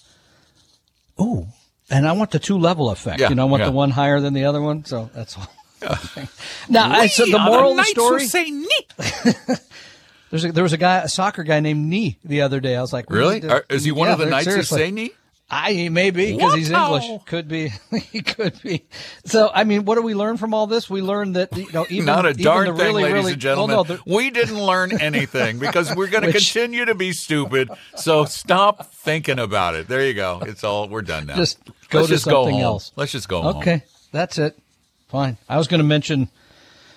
Ooh, 1.22 1.48
and 1.90 2.08
I 2.08 2.12
want 2.14 2.32
the 2.32 2.40
two 2.40 2.58
level 2.58 2.90
effect. 2.90 3.20
Yeah, 3.22 3.30
you 3.30 3.36
know, 3.36 3.44
I 3.44 3.50
want 3.50 3.62
yeah. 3.62 3.68
the 3.68 3.72
one 3.74 3.92
higher 3.92 4.20
than 4.20 4.34
the 4.34 4.46
other 4.46 4.62
one. 4.62 4.84
So 4.86 5.10
that's 5.14 5.38
all. 5.38 5.48
now, 6.68 6.92
I 6.92 7.08
said 7.08 7.28
the 7.32 7.40
moral 7.40 7.72
of 7.72 7.78
the 7.78 7.84
story. 7.86 8.26
say 8.28 8.50
neat. 8.50 8.94
There's 10.32 10.44
a, 10.46 10.52
there 10.52 10.64
was 10.64 10.74
a 10.74 10.78
guy, 10.78 10.98
a 10.98 11.08
soccer 11.08 11.44
guy 11.44 11.60
named 11.62 11.88
Nee, 11.88 12.18
the 12.26 12.42
other 12.42 12.60
day. 12.60 12.76
I 12.76 12.82
was 12.82 12.92
like, 12.92 13.10
Really? 13.10 13.48
Are- 13.48 13.66
Is 13.70 13.84
he 13.86 13.92
one 13.92 14.08
Yeah, 14.08 14.14
of 14.14 14.20
the 14.20 14.26
knights 14.26 14.46
seriously. 14.48 14.82
of 14.82 14.88
say 14.88 14.92
neat? 14.92 15.16
I 15.50 15.74
he 15.74 15.90
may 15.90 16.10
be 16.10 16.36
because 16.36 16.56
he's 16.56 16.72
English. 16.72 17.06
Could 17.26 17.48
be. 17.48 17.72
he 18.12 18.22
could 18.22 18.60
be. 18.64 18.86
So 19.26 19.52
I 19.54 19.64
mean, 19.64 19.86
what 19.86 19.96
do 19.96 20.02
we 20.02 20.16
learn 20.16 20.38
from 20.38 20.56
all 20.56 20.66
this? 20.66 20.90
We 20.90 21.02
learned 21.02 21.36
that 21.36 21.56
you 21.56 21.72
know 21.72 21.86
even 21.90 22.06
Not 22.06 22.26
a 22.26 22.34
darn 22.34 22.66
thing, 22.66 22.76
really, 22.78 23.04
ladies 23.04 23.14
really, 23.14 23.32
and 23.34 23.42
gentlemen. 23.42 23.76
Well, 23.76 23.84
no, 23.86 23.96
the- 23.98 24.02
we 24.16 24.32
didn't 24.32 24.60
learn 24.60 25.00
anything 25.00 25.60
because 25.60 25.96
we're 25.96 26.08
going 26.10 26.24
to 26.32 26.32
continue 26.32 26.86
to 26.86 26.96
be 26.96 27.14
stupid. 27.14 27.70
So 27.96 28.26
stop 28.26 28.92
thinking 28.92 29.38
about 29.38 29.76
it. 29.76 29.88
There 29.88 30.04
you 30.06 30.16
go. 30.16 30.42
It's 30.46 30.64
all. 30.64 30.90
We're 30.90 31.04
done 31.04 31.28
now. 31.28 31.36
Just 31.36 31.60
go 31.90 32.00
Let's 32.00 32.08
to 32.10 32.14
just 32.16 32.26
go 32.26 32.32
something 32.44 32.56
home. 32.56 32.64
else. 32.64 32.92
Let's 32.96 33.12
just 33.12 33.30
go 33.30 33.44
home. 33.44 33.58
okay, 33.58 33.84
that's 34.12 34.40
it. 34.40 34.58
Fine. 35.10 35.38
I 35.48 35.58
was 35.58 35.68
going 35.68 35.80
to 35.80 35.86
mention 35.86 36.30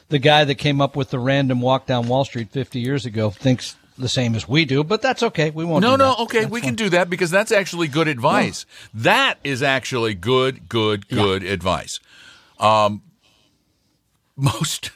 the 0.09 0.19
guy 0.19 0.45
that 0.45 0.55
came 0.55 0.81
up 0.81 0.97
with 0.97 1.11
the 1.11 1.19
random 1.19 1.61
walk 1.61 1.85
down 1.85 2.09
Wall 2.09 2.25
Street 2.25 2.49
50 2.51 2.81
years 2.81 3.05
ago 3.05 3.29
thinks 3.29 3.77
the 3.99 4.09
same 4.09 4.35
as 4.35 4.49
we 4.49 4.65
do, 4.65 4.83
but 4.85 5.03
that's 5.03 5.23
okay. 5.23 5.51
We 5.51 5.65
won't. 5.65 5.83
No, 5.83 5.93
do 5.97 6.03
no. 6.05 6.15
Okay, 6.21 6.41
That's 6.41 6.51
we 6.51 6.61
fine. 6.61 6.69
can 6.71 6.75
do 6.77 6.89
that 6.91 7.11
because 7.11 7.31
that's 7.31 7.53
actually 7.53 7.89
good 7.89 8.09
advice. 8.09 8.65
That 8.95 9.39
is 9.45 9.63
actually 9.63 10.15
good, 10.15 10.69
good, 10.69 11.09
good 11.09 11.43
advice. 11.43 12.01
Um, 12.59 13.03
most 14.37 14.91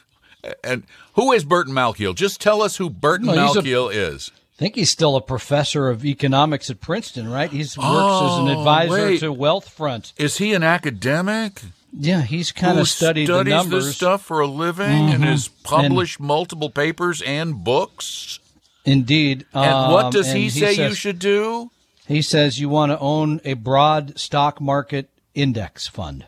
and 0.63 0.83
who 1.13 1.31
is 1.31 1.43
Burton 1.45 1.73
Malkiel? 1.73 2.15
Just 2.15 2.41
tell 2.41 2.61
us 2.61 2.77
who 2.77 2.89
Burton 2.89 3.27
No, 3.27 3.47
he's 3.47 3.55
a- 3.55 3.61
Malkiel 3.61 3.93
is. 3.93 4.31
I 4.35 4.55
think 4.57 4.75
he's 4.75 4.91
still 4.91 5.15
a 5.15 5.21
professor 5.21 5.89
of 5.89 6.05
economics 6.05 6.69
at 6.69 6.79
Princeton, 6.79 7.27
right? 7.29 7.49
He's 7.49 7.75
works 7.77 7.87
as 7.87 8.37
an 8.39 8.47
Oh, 8.49 8.59
advisor 8.59 9.05
wait. 9.07 9.19
to 9.21 9.33
Wealthfront. 9.33 10.13
Is 10.17 10.37
he 10.37 10.53
an 10.53 10.61
academic? 10.63 11.61
Yeah, 11.91 12.21
he's 12.21 12.51
kind 12.51 12.79
of 12.79 12.87
studied 12.87 13.27
the 13.27 13.43
numbers. 13.43 13.85
this 13.85 13.95
stuff 13.95 14.23
for 14.23 14.39
a 14.41 14.47
living 14.47 15.09
and 15.09 15.23
has 15.23 15.47
And- 15.47 15.63
published 15.63 16.19
multiple 16.19 16.69
papers 16.69 17.21
and 17.23 17.63
books. 17.63 18.39
Indeed. 18.85 19.45
And 19.53 19.91
what 19.93 20.05
Um, 20.05 20.11
does 20.11 20.27
and 20.29 20.37
he 20.37 20.49
say 20.49 20.71
you 20.71 20.75
says- 20.89 20.97
should 20.97 21.19
do? 21.19 21.71
He 22.07 22.21
says 22.21 22.59
you 22.59 22.67
want 22.67 22.91
to 22.91 22.99
own 22.99 23.39
a 23.45 23.53
broad 23.53 24.19
stock 24.19 24.59
market 24.59 25.09
index 25.33 25.87
fund, 25.87 26.25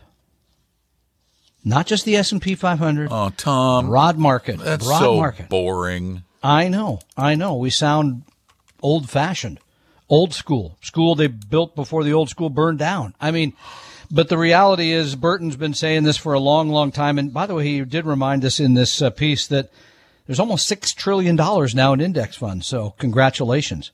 not 1.64 1.86
just 1.86 2.04
the 2.04 2.16
S 2.16 2.32
and 2.32 2.40
P 2.40 2.54
500. 2.54 3.08
Oh, 3.10 3.30
Tom, 3.36 3.88
broad 3.88 4.16
market. 4.18 4.58
that's 4.58 4.84
broad 4.86 4.98
so 5.00 5.16
market. 5.16 5.48
boring. 5.48 6.22
I 6.42 6.68
know. 6.68 7.00
I 7.16 7.34
know. 7.34 7.56
We 7.56 7.70
sound 7.70 8.22
old 8.82 9.10
fashioned, 9.10 9.58
old 10.08 10.32
school, 10.32 10.78
school 10.80 11.14
they 11.14 11.26
built 11.26 11.74
before 11.74 12.04
the 12.04 12.12
old 12.12 12.30
school 12.30 12.48
burned 12.50 12.78
down. 12.78 13.14
I 13.20 13.30
mean, 13.30 13.52
but 14.10 14.28
the 14.28 14.38
reality 14.38 14.92
is, 14.92 15.14
Burton's 15.16 15.56
been 15.56 15.74
saying 15.74 16.04
this 16.04 16.16
for 16.16 16.32
a 16.32 16.40
long, 16.40 16.70
long 16.70 16.92
time. 16.92 17.18
And 17.18 17.34
by 17.34 17.46
the 17.46 17.54
way, 17.56 17.64
he 17.64 17.84
did 17.84 18.06
remind 18.06 18.44
us 18.44 18.60
in 18.60 18.74
this 18.74 19.02
uh, 19.02 19.10
piece 19.10 19.46
that 19.48 19.70
there's 20.26 20.40
almost 20.40 20.66
six 20.66 20.92
trillion 20.92 21.36
dollars 21.36 21.74
now 21.74 21.92
in 21.92 22.00
index 22.00 22.36
funds. 22.36 22.66
So 22.66 22.94
congratulations 22.98 23.92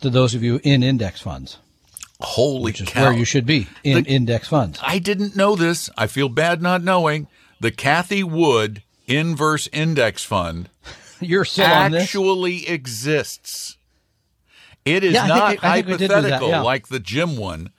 to 0.00 0.10
those 0.10 0.34
of 0.34 0.42
you 0.42 0.60
in 0.62 0.82
index 0.82 1.20
funds, 1.20 1.58
Holy 2.20 2.62
which 2.64 2.80
is 2.80 2.88
cow! 2.88 3.02
where 3.04 3.12
you 3.12 3.24
should 3.24 3.46
be 3.46 3.66
in 3.84 4.04
The- 4.04 4.10
index 4.10 4.48
funds. 4.48 4.78
I 4.82 4.98
didn't 4.98 5.36
know 5.36 5.56
this. 5.56 5.90
I 5.96 6.06
feel 6.06 6.28
bad 6.28 6.62
not 6.62 6.82
knowing. 6.82 7.26
The 7.60 7.70
Cathie 7.72 8.22
Wood 8.22 8.82
Inverse 9.06 9.68
Index 9.72 10.22
Fund 10.24 10.68
You're 11.20 11.44
still 11.44 11.64
actually 11.66 12.68
exists. 12.68 13.76
It 14.84 15.02
is 15.02 15.14
Yeah, 15.14 15.26
not 15.26 15.48
think 15.48 15.60
do 15.60 15.66
that, 15.66 16.08
hypothetical 16.10 16.48
yeah. 16.50 16.60
like 16.62 16.86
the 16.88 17.00
Jim 17.00 17.36
one. 17.36 17.70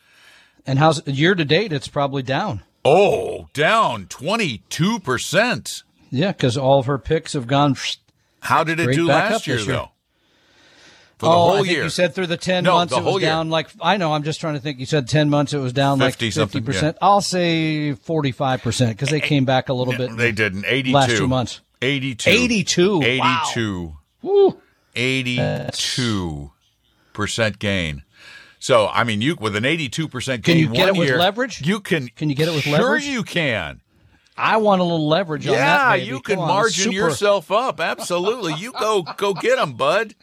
And 0.66 0.78
how's 0.78 1.06
year 1.08 1.34
to 1.36 1.46
date? 1.46 1.72
It's 1.72 1.88
probably 1.88 2.22
down. 2.22 2.62
Oh, 2.86 3.48
down 3.54 4.06
22%. 4.08 5.84
Yeah, 6.12 6.32
because 6.32 6.58
all 6.58 6.80
of 6.80 6.86
her 6.86 6.98
picks 6.98 7.34
have 7.34 7.48
gone. 7.48 7.76
How 8.42 8.64
did 8.64 8.80
it 8.80 8.94
do 8.94 9.08
last 9.08 9.48
year, 9.48 9.58
year. 9.58 9.66
though? 9.66 9.92
For 11.18 11.26
the 11.26 11.32
oh, 11.32 11.34
whole 11.34 11.52
I 11.52 11.56
think 11.58 11.68
year. 11.68 11.84
you 11.84 11.90
said 11.90 12.16
through 12.16 12.28
the 12.28 12.38
ten 12.38 12.64
No, 12.64 12.76
months 12.76 12.92
the 12.92 13.00
it 13.00 13.04
was 13.04 13.12
whole 13.12 13.20
year. 13.20 13.30
down 13.30 13.50
like 13.50 13.70
I 13.82 13.98
know. 13.98 14.14
I'm 14.14 14.24
just 14.24 14.40
trying 14.40 14.54
to 14.54 14.62
think. 14.62 14.80
You 14.80 14.86
said 14.86 15.10
ten 15.10 15.30
months 15.30 15.54
it 15.54 15.60
was 15.60 15.74
down 15.74 16.00
like 16.00 16.14
50 16.14 16.26
fifty 16.28 16.40
something, 16.40 16.64
percent. 16.64 16.98
I'll 17.02 17.20
say 17.20 17.94
forty 17.94 18.32
five 18.32 18.62
percent 18.62 18.92
because 18.92 19.10
they 19.10 19.22
eh, 19.22 19.26
came 19.26 19.44
back 19.44 19.68
a 19.68 19.74
little 19.74 19.94
eh, 19.94 19.98
bit. 19.98 20.16
They 20.16 20.32
didn't. 20.32 20.64
82. 20.66 20.96
last 20.96 21.18
two 21.18 21.28
months. 21.28 21.60
82. 21.82 22.30
82. 22.30 23.04
82. 23.04 23.96
Woo. 24.22 24.62
82 24.96 26.52
percent 27.14 27.60
gain. 27.60 28.04
So 28.60 28.88
I 28.88 29.04
mean, 29.04 29.22
you 29.22 29.36
with 29.40 29.58
an 29.58 29.66
82 29.66 30.08
percent 30.08 30.44
gain, 30.44 30.56
Can 30.56 30.64
you 30.64 30.70
get 30.74 30.88
one 30.88 30.96
it 30.96 31.00
with 31.00 31.08
year, 31.10 31.18
leverage? 31.18 31.66
You 31.66 31.82
can. 31.82 32.08
Can 32.10 32.30
you 32.30 32.36
get 32.36 32.48
it 32.48 32.56
with 32.56 32.64
sure 32.64 32.74
leverage? 32.74 33.04
Sure, 33.04 33.12
you 33.12 33.24
can. 33.24 33.82
I 34.40 34.58
want 34.58 34.82
a 34.82 34.84
little 34.84 35.08
leverage 35.08 35.46
on 35.48 35.54
that. 35.54 36.00
Yeah, 36.00 36.04
you 36.06 36.22
can 36.22 36.38
margin 36.38 36.92
yourself 36.92 37.52
up. 37.52 37.80
Absolutely, 37.80 38.54
you 38.56 38.72
go 38.72 39.04
go 39.18 39.34
get 39.34 39.58
them, 39.58 39.74
bud. 39.74 40.16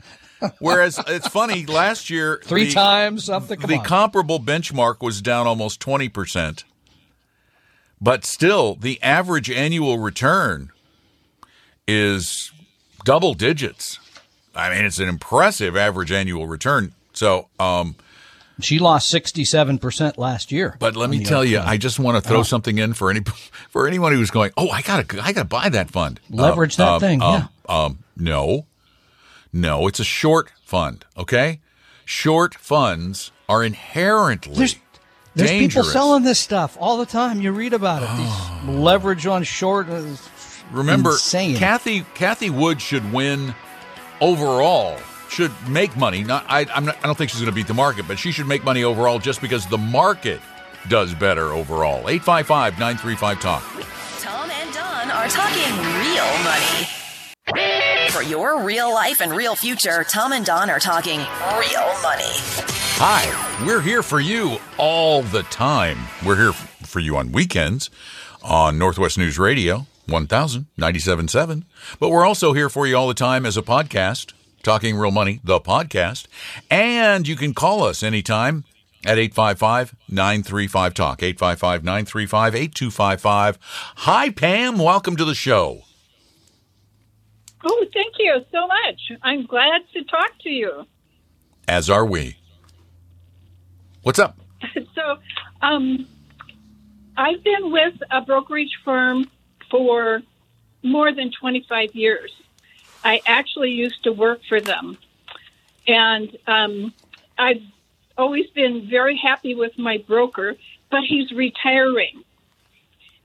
Whereas 0.59 1.01
it's 1.07 1.29
funny, 1.29 1.65
last 1.67 2.11
year 2.11 2.41
three 2.45 2.67
the- 2.67 2.73
times. 2.73 3.27
Come 3.29 3.47
the 3.47 3.77
on. 3.79 3.85
comparable 3.85 4.39
benchmark 4.41 5.01
was 5.01 5.23
down 5.23 5.47
almost 5.47 5.81
20%. 5.81 6.65
But 8.01 8.27
still, 8.27 8.75
the 8.75 9.03
average 9.03 9.51
annual 9.51 9.99
return 9.99 10.71
is 11.89 12.53
double 13.05 13.33
digits. 13.35 13.99
I 14.55 14.71
mean, 14.71 14.85
it's 14.85 14.99
an 14.99 15.09
impressive 15.09 15.77
average 15.77 16.13
annual 16.13 16.47
return. 16.47 16.93
So, 17.15 17.49
um, 17.59 17.97
she 18.61 18.79
lost 18.79 19.09
sixty 19.09 19.45
seven 19.45 19.79
percent 19.79 20.17
last 20.19 20.51
year. 20.53 20.77
but 20.79 20.97
let 20.97 21.11
me 21.11 21.23
tell 21.25 21.45
you. 21.45 21.59
I 21.61 21.77
just 21.77 21.99
want 21.99 22.23
to 22.23 22.27
throw 22.29 22.43
something 22.43 22.79
in 22.79 22.95
for 22.95 23.11
any 23.11 23.21
for 23.71 23.87
anyone 23.87 24.13
who's 24.13 24.31
going, 24.31 24.51
"Oh, 24.57 24.71
I 24.71 24.83
got 24.83 25.09
to 25.09 25.21
I 25.23 25.33
got 25.33 25.43
to 25.43 25.47
buy 25.49 25.69
that 25.69 25.91
fund." 25.91 26.21
Leverage 26.31 26.77
that 26.77 27.01
thing, 27.01 27.21
Um, 27.23 27.49
um, 27.69 27.99
no. 28.17 28.67
No, 29.53 29.87
it's 29.89 30.01
a 30.01 30.05
short 30.05 30.51
fund, 30.65 31.05
okay? 31.17 31.61
Short 32.05 32.55
funds 32.55 33.31
are 33.49 33.65
inherently 33.65 34.55
There's- 34.55 34.77
There's 35.35 35.51
dangerous. 35.51 35.87
people 35.87 35.93
selling 35.93 36.25
this 36.25 36.39
stuff 36.39 36.77
all 36.79 36.99
the 36.99 37.07
time. 37.07 37.41
You 37.41 37.53
read 37.53 37.73
about 37.73 38.03
it. 38.03 38.09
These 38.67 38.77
leverage 38.77 39.27
on 39.27 39.45
short. 39.45 39.89
uh, 39.89 40.03
Remember, 40.73 41.11
insane. 41.13 41.57
Cathie 41.57 42.05
Cathie 42.15 42.51
Wood 42.51 42.83
should 42.83 43.13
win 43.13 43.55
overall. 44.21 44.99
Should 45.29 45.53
make 45.69 45.97
money. 45.97 46.23
Not 46.23 46.45
I. 46.49 46.67
I'm 46.75 46.85
not, 46.85 46.97
I 46.99 47.07
don't 47.07 47.19
think 47.19 47.31
she's 47.31 47.41
going 47.41 47.51
to 47.51 47.55
beat 47.55 47.67
the 47.67 47.75
market, 47.75 48.07
but 48.09 48.19
she 48.19 48.31
should 48.33 48.47
make 48.47 48.65
money 48.65 48.85
overall 48.85 49.19
just 49.19 49.41
because 49.41 49.67
the 49.67 49.79
market 49.79 50.41
does 50.89 51.13
better 51.15 51.53
overall. 51.53 52.05
855-935 52.05 53.41
talk. 53.41 53.63
Tom 54.21 54.51
and 54.51 54.73
Don 54.73 55.11
are 55.11 55.29
talking 55.29 55.73
real 56.01 56.45
money. 56.45 58.11
For 58.11 58.23
your 58.23 58.63
real 58.63 58.93
life 58.93 59.21
and 59.21 59.33
real 59.33 59.55
future, 59.57 60.05
Tom 60.05 60.33
and 60.33 60.47
Don 60.47 60.71
are 60.71 60.81
talking 60.81 61.19
real 61.19 61.93
money. 62.03 62.33
Hi, 62.99 63.65
we're 63.67 63.83
here 63.83 64.03
for 64.03 64.21
you 64.21 64.59
all 64.79 65.23
the 65.23 65.43
time. 65.45 65.99
We're 66.25 66.37
here 66.37 66.53
for 66.53 67.01
you 67.01 67.17
on 67.17 67.31
weekends 67.33 67.91
on 68.43 68.79
Northwest 68.79 69.19
News 69.19 69.39
Radio 69.39 69.87
1000 70.07 70.67
97.7. 70.79 71.65
But 72.01 72.09
we're 72.11 72.25
also 72.25 72.53
here 72.53 72.69
for 72.71 72.87
you 72.87 72.97
all 72.97 73.09
the 73.09 73.15
time 73.15 73.45
as 73.45 73.57
a 73.57 73.63
podcast, 73.63 74.33
Talking 74.67 74.97
Real 74.97 75.13
Money, 75.13 75.41
the 75.45 75.61
podcast. 75.61 76.27
And 76.69 77.29
you 77.29 77.37
can 77.37 77.55
call 77.55 77.85
us 77.85 78.03
anytime 78.03 78.65
at 79.05 79.17
855-935-TALK, 79.17 81.21
855-935-8255. 81.21 83.59
Hi, 83.99 84.31
Pam. 84.31 84.79
Welcome 84.79 85.15
to 85.19 85.25
the 85.25 85.37
show. 85.37 85.83
Oh, 87.65 87.87
thank 87.95 88.15
you 88.19 88.45
so 88.51 88.67
much. 88.67 89.13
I'm 89.23 89.47
glad 89.47 89.83
to 89.93 90.03
talk 90.03 90.33
to 90.41 90.51
you. 90.51 90.85
As 91.69 91.89
are 91.89 92.05
we. 92.05 92.37
What's 94.03 94.19
up? 94.19 94.37
So, 94.97 95.19
um, 95.63 96.09
I've 97.17 97.45
been 97.45 97.71
with 97.71 97.95
a 98.11 98.23
brokerage 98.23 98.77
firm 98.85 99.31
for 99.71 100.23
more 100.83 101.13
than 101.13 101.31
25 101.31 101.95
years. 101.95 102.33
I 103.07 103.21
actually 103.25 103.71
used 103.71 104.03
to 104.03 104.13
work 104.13 104.41
for 104.49 104.61
them. 104.61 104.99
And 105.87 106.37
um, 106.49 106.93
I've 107.39 107.63
always 108.19 108.51
been 108.51 108.89
very 108.91 109.17
happy 109.17 109.55
with 109.55 109.79
my 109.79 109.99
broker, 109.99 110.57
but 110.91 111.03
he's 111.09 111.31
retiring. 111.31 112.25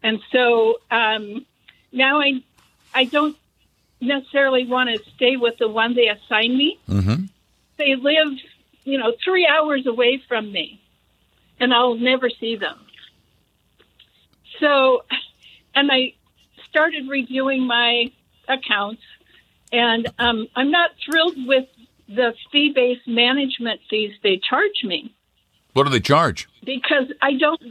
And 0.04 0.20
so 0.32 0.76
um, 0.92 1.48
now 1.92 2.22
I, 2.22 2.44
I 2.94 3.06
don't 3.06 3.36
necessarily 4.00 4.68
want 4.68 4.92
to 4.92 5.04
stay 5.16 5.36
with 5.36 5.58
the 5.58 5.68
one 5.68 5.96
they 5.96 6.10
assigned 6.10 6.56
me. 6.56 6.80
Mm-hmm. 6.88 7.26
They 7.78 7.96
live, 7.96 8.38
you 8.84 9.00
know, 9.00 9.14
three 9.24 9.48
hours 9.48 9.88
away 9.88 10.22
from 10.28 10.52
me, 10.52 10.80
and 11.60 11.74
I'll 11.74 11.96
never 11.96 12.30
see 12.30 12.56
them. 12.56 12.78
So, 14.60 15.06
and 15.74 15.92
I 15.92 16.14
started 16.70 17.10
reviewing 17.10 17.66
my 17.66 18.12
accounts, 18.48 19.02
and 19.72 20.08
um, 20.20 20.48
I'm 20.56 20.72
not 20.72 20.92
thrilled 21.06 21.36
with 21.48 21.66
the 22.08 22.34
fee 22.52 22.72
based 22.76 23.08
management 23.08 23.80
fees 23.90 24.14
they 24.24 24.38
charge 24.38 24.84
me 24.84 25.14
What 25.74 25.84
do 25.84 25.90
they 25.90 26.00
charge? 26.02 26.48
because 26.64 27.12
I 27.22 27.34
don't. 27.34 27.62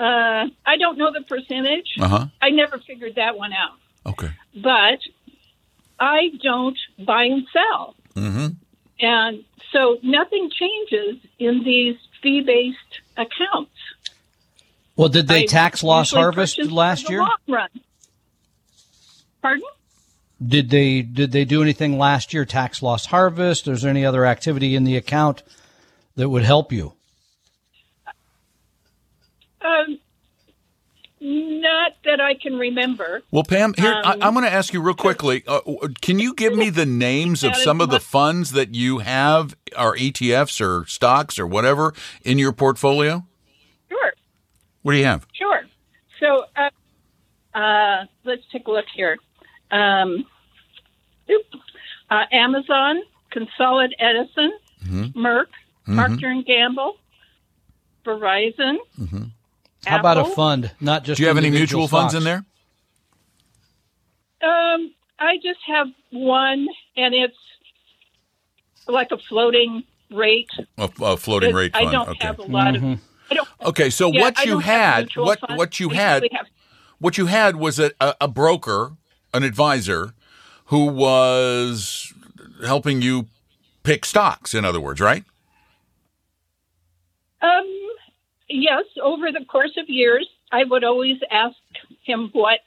Uh, 0.00 0.48
I 0.66 0.78
don't 0.78 0.98
know 0.98 1.12
the 1.12 1.22
percentage. 1.22 1.86
Uh-huh. 2.00 2.26
I 2.40 2.50
never 2.50 2.78
figured 2.78 3.14
that 3.16 3.36
one 3.38 3.52
out 3.52 3.78
Okay. 4.04 4.30
but 4.56 4.98
I 6.00 6.30
don't 6.42 6.76
buy 6.98 7.24
and 7.24 7.46
sell. 7.52 7.94
Mm-hmm. 8.16 8.46
And 9.00 9.44
so 9.72 9.98
nothing 10.02 10.50
changes 10.50 11.22
in 11.38 11.62
these 11.64 11.96
fee 12.22 12.40
based 12.40 13.00
accounts. 13.16 13.70
Well, 14.96 15.08
did 15.08 15.28
they 15.28 15.42
I 15.44 15.46
tax 15.46 15.82
loss 15.84 16.10
harvest 16.12 16.58
last 16.64 17.08
year? 17.08 17.20
long 17.20 17.36
run. 17.48 17.68
Pardon? 19.40 19.64
Did 20.46 20.70
they 20.70 21.02
did 21.02 21.32
they 21.32 21.44
do 21.44 21.62
anything 21.62 21.98
last 21.98 22.32
year? 22.32 22.44
Tax 22.44 22.82
loss 22.82 23.06
harvest? 23.06 23.68
Or 23.68 23.72
is 23.72 23.82
there 23.82 23.90
any 23.90 24.04
other 24.04 24.24
activity 24.24 24.74
in 24.74 24.84
the 24.84 24.96
account 24.96 25.42
that 26.16 26.28
would 26.28 26.42
help 26.44 26.72
you? 26.72 26.94
Um, 29.60 29.98
not 31.20 31.92
that 32.04 32.20
I 32.20 32.34
can 32.34 32.58
remember. 32.58 33.22
Well, 33.30 33.44
Pam, 33.44 33.74
here 33.78 33.92
I, 34.04 34.14
Um, 34.14 34.22
I'm 34.22 34.34
going 34.34 34.44
to 34.44 34.52
ask 34.52 34.72
you 34.72 34.80
real 34.82 34.94
quickly. 34.94 35.44
Uh, 35.46 35.60
can 36.00 36.18
you 36.18 36.34
give 36.34 36.54
me 36.56 36.68
the 36.70 36.86
names 36.86 37.44
of 37.44 37.54
some 37.54 37.80
of 37.80 37.90
the 37.90 38.00
funds 38.00 38.50
that 38.52 38.74
you 38.74 38.98
have, 38.98 39.54
or 39.78 39.96
ETFs, 39.96 40.60
or 40.60 40.84
stocks, 40.86 41.38
or 41.38 41.46
whatever, 41.46 41.94
in 42.24 42.38
your 42.38 42.52
portfolio? 42.52 43.24
Sure, 43.88 44.12
What 44.82 44.92
do 44.92 44.98
you 44.98 45.04
have? 45.04 45.26
sure. 45.32 45.62
So 46.18 46.44
uh, 46.56 47.56
uh, 47.56 48.04
let's 48.24 48.42
take 48.50 48.66
a 48.66 48.70
look 48.72 48.86
here. 48.92 49.16
Um, 49.70 50.10
oop. 50.10 50.26
Uh, 52.10 52.24
Amazon, 52.32 53.00
Consolid 53.32 53.90
Edison, 53.98 54.52
Mm-hmm. 54.84 55.18
Merck, 55.24 55.46
Procter 55.94 56.28
and 56.28 56.44
Gamble, 56.44 56.96
Verizon. 58.04 58.78
How 59.86 60.00
about 60.00 60.18
a 60.18 60.24
fund, 60.24 60.72
not 60.80 61.04
just 61.04 61.18
Do 61.18 61.22
you 61.22 61.28
have 61.28 61.36
any 61.38 61.46
individual 61.46 61.82
mutual 61.82 61.88
funds 62.00 62.14
in 62.14 62.24
there? 62.24 62.44
Um, 64.42 64.92
I 65.18 65.36
just 65.42 65.60
have 65.68 65.86
one, 66.10 66.66
and 66.96 67.14
it's 67.14 67.36
like 68.88 69.12
a 69.12 69.18
floating 69.18 69.84
rate. 70.10 70.50
A, 70.78 70.90
a 71.00 71.16
floating 71.16 71.50
It- 71.50 71.54
rate 71.54 71.70
I 71.74 71.80
fund. 71.82 71.92
don't 71.92 72.08
okay. 72.10 72.26
have 72.26 72.38
a 72.40 72.42
lot 72.42 72.74
of. 72.74 72.82
I 73.30 73.34
don't. 73.34 73.48
Okay, 73.64 73.88
so 73.88 74.10
yeah, 74.12 74.20
what 74.22 74.44
you 74.44 74.58
had, 74.58 75.08
what 75.14 75.38
funds. 75.40 75.56
what 75.58 75.78
you 75.80 75.90
had, 75.90 76.24
have- 76.32 76.46
what 76.98 77.16
you 77.18 77.26
had 77.26 77.56
was 77.56 77.78
a, 77.78 77.92
a, 78.00 78.14
a 78.22 78.28
broker, 78.28 78.92
an 79.32 79.44
advisor, 79.44 80.12
who 80.72 80.86
was 80.86 82.14
helping 82.64 83.02
you 83.02 83.26
pick 83.82 84.06
stocks. 84.06 84.54
In 84.54 84.64
other 84.64 84.80
words, 84.80 85.02
right? 85.02 85.22
Um, 87.42 87.90
yes, 88.48 88.84
over 89.02 89.30
the 89.30 89.44
course 89.44 89.76
of 89.76 89.90
years, 89.90 90.26
I 90.50 90.64
would 90.64 90.82
always 90.82 91.18
ask 91.30 91.58
him 92.04 92.30
what 92.32 92.60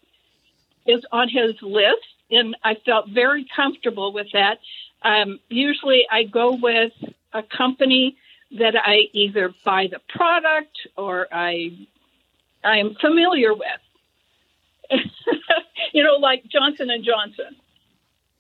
is 0.86 1.04
on 1.12 1.30
his 1.30 1.56
list, 1.64 2.06
and 2.30 2.56
I 2.64 2.76
felt 2.86 3.10
very 3.10 3.48
comfortable 3.56 4.14
with 4.14 4.28
that. 4.34 4.60
Um, 5.02 5.40
usually, 5.50 6.04
I 6.12 6.26
go 6.26 6.52
with 6.54 6.94
a 7.34 7.42
company 7.42 8.18
that 8.60 8.76
I 8.76 9.10
either 9.14 9.52
buy 9.64 9.88
the 9.90 10.00
product 10.16 10.78
or 10.96 11.28
I 11.32 11.88
I 12.64 12.78
am 12.78 12.94
familiar 13.02 13.56
with. 13.56 13.82
you 15.92 16.04
know, 16.04 16.18
like 16.20 16.44
Johnson 16.52 16.92
and 16.92 17.04
Johnson. 17.04 17.56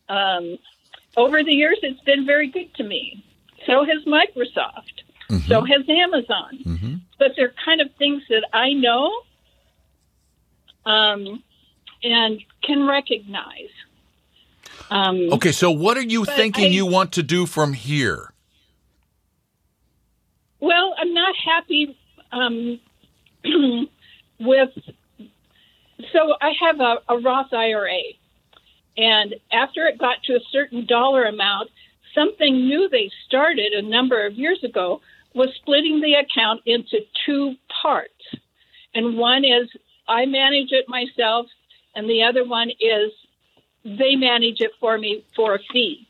Um, 0.09 0.57
over 1.17 1.43
the 1.43 1.51
years, 1.53 1.77
it's 1.81 2.01
been 2.01 2.25
very 2.25 2.47
good 2.47 2.73
to 2.75 2.83
me. 2.83 3.23
So 3.65 3.83
has 3.85 4.03
Microsoft. 4.05 5.01
So 5.47 5.63
has 5.63 5.87
Amazon. 5.89 7.01
But 7.17 7.31
they're 7.35 7.53
kind 7.63 7.81
of 7.81 7.89
things 7.97 8.21
that 8.29 8.45
I 8.53 8.73
know 8.73 9.11
um, 10.85 11.41
and 12.03 12.39
can 12.63 12.85
recognize. 12.87 13.69
Um, 14.91 15.29
Okay, 15.33 15.51
so 15.51 15.71
what 15.71 15.97
are 15.97 16.03
you 16.03 16.25
thinking 16.25 16.65
I- 16.65 16.67
you 16.67 16.85
want 16.85 17.11
to 17.13 17.23
do 17.23 17.45
from 17.47 17.73
here? 17.73 18.33
Well, 20.59 20.95
I'm 20.99 21.13
not 21.13 21.35
happy 21.35 21.97
um, 22.31 22.79
with. 24.39 24.69
So 26.11 26.33
I 26.41 26.51
have 26.61 26.79
a, 26.81 26.97
a 27.09 27.17
Roth 27.19 27.53
IRA, 27.53 27.99
and 28.97 29.35
after 29.51 29.87
it 29.87 29.97
got 29.97 30.23
to 30.23 30.33
a 30.33 30.39
certain 30.51 30.85
dollar 30.85 31.25
amount, 31.25 31.69
something 32.13 32.53
new 32.53 32.89
they 32.89 33.11
started 33.27 33.73
a 33.73 33.81
number 33.81 34.25
of 34.25 34.33
years 34.33 34.63
ago 34.63 35.01
was 35.33 35.49
splitting 35.61 35.99
the 35.99 36.13
account 36.13 36.61
into 36.65 36.99
two 37.25 37.55
parts. 37.81 38.13
And 38.93 39.17
one 39.17 39.43
is 39.43 39.69
I 40.07 40.25
manage 40.25 40.71
it 40.71 40.85
myself, 40.87 41.47
and 41.93 42.09
the 42.09 42.23
other 42.23 42.45
one 42.45 42.69
is 42.69 43.11
they 43.83 44.15
manage 44.15 44.61
it 44.61 44.71
for 44.79 44.97
me 44.97 45.25
for 45.35 45.55
a 45.55 45.59
fee. 45.71 46.07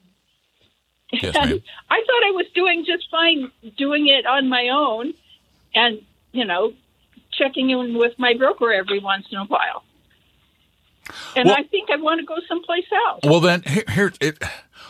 Yes, 1.11 1.35
And. 1.35 1.61
I 1.89 2.03
thought 2.07 2.23
I 2.27 2.31
was 2.31 2.45
doing 2.53 2.85
just 2.85 3.09
fine 3.09 3.51
doing 3.77 4.07
it 4.07 4.25
on 4.25 4.49
my 4.49 4.69
own 4.69 5.13
and, 5.73 6.01
you 6.31 6.45
know, 6.45 6.73
checking 7.31 7.69
in 7.69 7.97
with 7.97 8.13
my 8.17 8.33
broker 8.37 8.71
every 8.71 8.99
once 8.99 9.25
in 9.31 9.37
a 9.37 9.45
while. 9.45 9.83
And 11.35 11.47
Well- 11.47 11.57
I 11.57 11.63
think 11.63 11.89
I 11.91 11.97
want 11.97 12.19
to 12.19 12.25
go 12.25 12.35
someplace 12.47 12.85
else. 13.07 13.21
Well, 13.23 13.39
then 13.39 13.63
here, 13.63 13.83
here 13.93 14.13
it, 14.19 14.37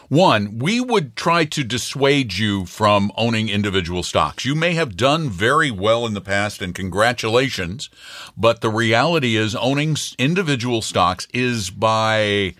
one, 0.07 0.59
we 0.59 0.79
would 0.79 1.15
try 1.15 1.45
to 1.45 1.63
dissuade 1.63 2.33
you 2.37 2.65
from 2.65 3.11
owning 3.17 3.49
individual 3.49 4.03
stocks. 4.03 4.45
You 4.45 4.53
may 4.53 4.73
have 4.73 4.95
done 4.95 5.29
very 5.29 5.71
well 5.71 6.05
in 6.05 6.13
the 6.13 6.21
past, 6.21 6.61
and 6.61 6.75
congratulations. 6.75 7.89
But 8.37 8.61
the 8.61 8.69
reality 8.69 9.35
is, 9.35 9.55
owning 9.55 9.97
individual 10.19 10.81
stocks 10.83 11.27
is 11.33 11.69
by 11.71 12.53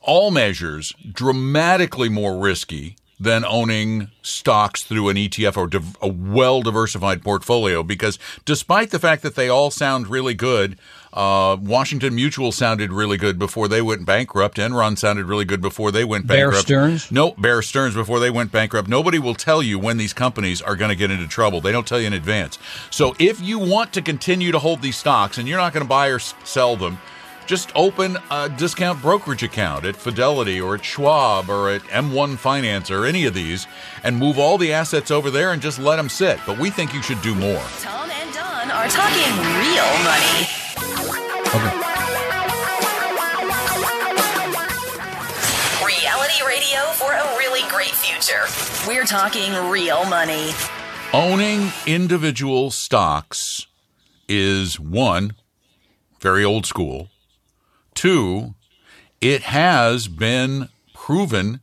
all 0.00 0.30
measures 0.30 0.92
dramatically 1.12 2.08
more 2.08 2.36
risky 2.38 2.96
than 3.20 3.44
owning 3.44 4.10
stocks 4.22 4.82
through 4.84 5.08
an 5.08 5.16
ETF 5.16 5.56
or 5.56 5.66
div- 5.66 5.96
a 6.00 6.08
well 6.08 6.62
diversified 6.62 7.22
portfolio 7.22 7.82
because 7.82 8.18
despite 8.44 8.90
the 8.90 8.98
fact 9.00 9.22
that 9.22 9.34
they 9.34 9.48
all 9.48 9.70
sound 9.70 10.06
really 10.08 10.34
good, 10.34 10.78
uh, 11.12 11.56
Washington 11.60 12.14
Mutual 12.14 12.52
sounded 12.52 12.92
really 12.92 13.16
good 13.16 13.38
before 13.38 13.68
they 13.68 13.82
went 13.82 14.04
bankrupt. 14.04 14.58
Enron 14.58 14.98
sounded 14.98 15.26
really 15.26 15.44
good 15.44 15.60
before 15.60 15.90
they 15.90 16.04
went 16.04 16.26
bankrupt. 16.26 16.68
Bear. 16.68 16.88
Stearns? 16.88 17.12
No, 17.12 17.32
Bear 17.32 17.62
Stearns 17.62 17.94
before 17.94 18.20
they 18.20 18.30
went 18.30 18.52
bankrupt. 18.52 18.88
Nobody 18.88 19.18
will 19.18 19.34
tell 19.34 19.62
you 19.62 19.78
when 19.78 19.96
these 19.96 20.12
companies 20.12 20.60
are 20.60 20.76
going 20.76 20.90
to 20.90 20.96
get 20.96 21.10
into 21.10 21.26
trouble. 21.26 21.60
They 21.60 21.72
don't 21.72 21.86
tell 21.86 22.00
you 22.00 22.06
in 22.06 22.12
advance. 22.12 22.58
So 22.90 23.14
if 23.18 23.40
you 23.40 23.58
want 23.58 23.92
to 23.94 24.02
continue 24.02 24.52
to 24.52 24.58
hold 24.58 24.82
these 24.82 24.96
stocks 24.96 25.38
and 25.38 25.48
you're 25.48 25.58
not 25.58 25.72
going 25.72 25.84
to 25.84 25.88
buy 25.88 26.08
or 26.08 26.18
sell 26.18 26.76
them, 26.76 26.98
just 27.46 27.72
open 27.74 28.18
a 28.30 28.50
discount 28.50 29.00
brokerage 29.00 29.42
account 29.42 29.86
at 29.86 29.96
Fidelity 29.96 30.60
or 30.60 30.74
at 30.74 30.84
Schwab 30.84 31.48
or 31.48 31.70
at 31.70 31.80
M1 31.84 32.36
Finance 32.36 32.90
or 32.90 33.06
any 33.06 33.24
of 33.24 33.32
these 33.32 33.66
and 34.04 34.16
move 34.16 34.38
all 34.38 34.58
the 34.58 34.72
assets 34.74 35.10
over 35.10 35.30
there 35.30 35.52
and 35.52 35.62
just 35.62 35.78
let 35.78 35.96
them 35.96 36.10
sit. 36.10 36.38
But 36.46 36.58
we 36.58 36.68
think 36.68 36.92
you 36.92 37.02
should 37.02 37.22
do 37.22 37.34
more. 37.34 37.62
Tom 37.80 38.10
and 38.10 38.34
Don 38.34 38.70
are 38.70 38.88
talking 38.88 39.32
real 39.56 40.04
money. 40.04 40.67
Reality 45.82 46.44
radio 46.46 46.80
for 46.92 47.10
a 47.10 47.24
really 47.38 47.66
great 47.70 47.92
future. 47.92 48.44
We're 48.86 49.06
talking 49.06 49.54
real 49.70 50.04
money. 50.04 50.50
Owning 51.14 51.72
individual 51.86 52.70
stocks 52.70 53.66
is 54.28 54.78
one, 54.78 55.32
very 56.20 56.44
old 56.44 56.66
school. 56.66 57.08
Two, 57.94 58.54
it 59.22 59.44
has 59.44 60.06
been 60.06 60.68
proven 60.92 61.60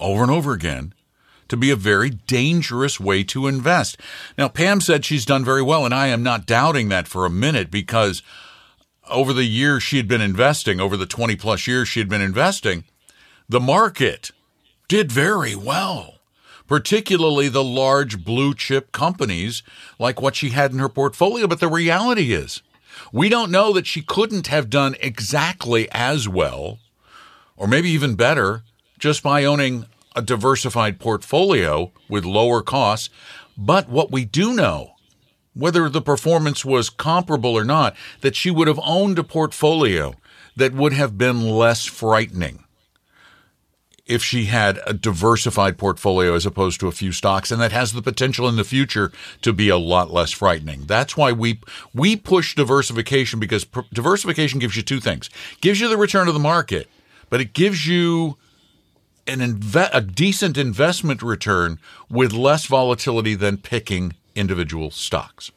over 0.00 0.22
and 0.24 0.32
over 0.32 0.52
again 0.52 0.92
to 1.46 1.56
be 1.56 1.70
a 1.70 1.76
very 1.76 2.10
dangerous 2.10 2.98
way 2.98 3.22
to 3.22 3.46
invest. 3.46 3.96
Now, 4.36 4.48
Pam 4.48 4.80
said 4.80 5.04
she's 5.04 5.24
done 5.24 5.44
very 5.44 5.62
well, 5.62 5.84
and 5.84 5.94
I 5.94 6.08
am 6.08 6.24
not 6.24 6.46
doubting 6.46 6.88
that 6.88 7.06
for 7.06 7.24
a 7.24 7.30
minute 7.30 7.70
because 7.70 8.24
over 9.10 9.32
the 9.32 9.44
years 9.44 9.82
she 9.82 9.96
had 9.96 10.08
been 10.08 10.20
investing, 10.20 10.80
over 10.80 10.96
the 10.96 11.06
20 11.06 11.36
plus 11.36 11.66
years 11.66 11.88
she 11.88 12.00
had 12.00 12.08
been 12.08 12.20
investing, 12.20 12.84
the 13.48 13.60
market 13.60 14.30
did 14.88 15.12
very 15.12 15.54
well, 15.54 16.14
particularly 16.66 17.48
the 17.48 17.64
large 17.64 18.24
blue 18.24 18.54
chip 18.54 18.92
companies 18.92 19.62
like 19.98 20.20
what 20.20 20.36
she 20.36 20.50
had 20.50 20.72
in 20.72 20.78
her 20.78 20.88
portfolio. 20.88 21.46
But 21.46 21.60
the 21.60 21.68
reality 21.68 22.32
is, 22.32 22.62
we 23.12 23.28
don't 23.28 23.50
know 23.50 23.72
that 23.72 23.86
she 23.86 24.02
couldn't 24.02 24.46
have 24.46 24.70
done 24.70 24.96
exactly 25.00 25.88
as 25.92 26.28
well, 26.28 26.78
or 27.56 27.66
maybe 27.66 27.90
even 27.90 28.14
better, 28.14 28.62
just 28.98 29.22
by 29.22 29.44
owning 29.44 29.86
a 30.16 30.22
diversified 30.22 30.98
portfolio 31.00 31.92
with 32.08 32.24
lower 32.24 32.62
costs. 32.62 33.10
But 33.56 33.88
what 33.88 34.10
we 34.10 34.24
do 34.24 34.54
know, 34.54 34.93
whether 35.54 35.88
the 35.88 36.02
performance 36.02 36.64
was 36.64 36.90
comparable 36.90 37.56
or 37.56 37.64
not, 37.64 37.96
that 38.20 38.36
she 38.36 38.50
would 38.50 38.68
have 38.68 38.80
owned 38.82 39.18
a 39.18 39.24
portfolio 39.24 40.14
that 40.56 40.74
would 40.74 40.92
have 40.92 41.16
been 41.16 41.48
less 41.48 41.84
frightening 41.84 42.64
if 44.06 44.22
she 44.22 44.44
had 44.44 44.78
a 44.86 44.92
diversified 44.92 45.78
portfolio 45.78 46.34
as 46.34 46.44
opposed 46.44 46.78
to 46.78 46.88
a 46.88 46.92
few 46.92 47.10
stocks 47.10 47.50
and 47.50 47.60
that 47.60 47.72
has 47.72 47.92
the 47.92 48.02
potential 48.02 48.48
in 48.48 48.56
the 48.56 48.64
future 48.64 49.10
to 49.40 49.52
be 49.52 49.68
a 49.68 49.78
lot 49.78 50.12
less 50.12 50.30
frightening. 50.30 50.82
That's 50.82 51.16
why 51.16 51.32
we 51.32 51.60
we 51.94 52.16
push 52.16 52.54
diversification 52.54 53.40
because 53.40 53.64
pr- 53.64 53.80
diversification 53.92 54.58
gives 54.58 54.76
you 54.76 54.82
two 54.82 55.00
things. 55.00 55.30
Gives 55.60 55.80
you 55.80 55.88
the 55.88 55.96
return 55.96 56.28
of 56.28 56.34
the 56.34 56.40
market, 56.40 56.88
but 57.30 57.40
it 57.40 57.54
gives 57.54 57.86
you 57.86 58.36
an 59.26 59.38
inve- 59.38 59.90
a 59.92 60.02
decent 60.02 60.58
investment 60.58 61.22
return 61.22 61.78
with 62.10 62.34
less 62.34 62.66
volatility 62.66 63.34
than 63.34 63.56
picking 63.56 64.12
individual 64.34 64.90
stocks. 64.90 65.50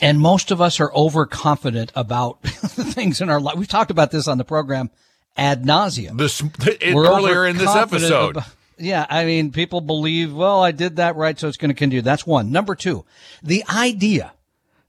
And 0.00 0.20
most 0.20 0.50
of 0.50 0.60
us 0.60 0.78
are 0.80 0.94
overconfident 0.94 1.92
about 1.94 2.42
the 2.42 2.84
things 2.94 3.20
in 3.20 3.30
our 3.30 3.40
life. 3.40 3.56
We've 3.56 3.68
talked 3.68 3.90
about 3.90 4.10
this 4.10 4.28
on 4.28 4.38
the 4.38 4.44
program 4.44 4.90
ad 5.36 5.64
nauseum. 5.64 6.16
This 6.18 6.42
it, 6.66 6.94
earlier 6.94 7.46
in 7.46 7.56
this 7.56 7.74
episode. 7.74 8.36
about- 8.36 8.54
yeah, 8.80 9.06
I 9.08 9.24
mean, 9.24 9.50
people 9.50 9.80
believe, 9.80 10.32
well, 10.32 10.62
I 10.62 10.70
did 10.70 10.96
that 10.96 11.16
right, 11.16 11.38
so 11.38 11.48
it's 11.48 11.56
going 11.56 11.70
to 11.70 11.74
continue. 11.74 12.02
That's 12.02 12.26
one. 12.26 12.52
Number 12.52 12.74
two, 12.74 13.04
the 13.42 13.64
idea 13.68 14.32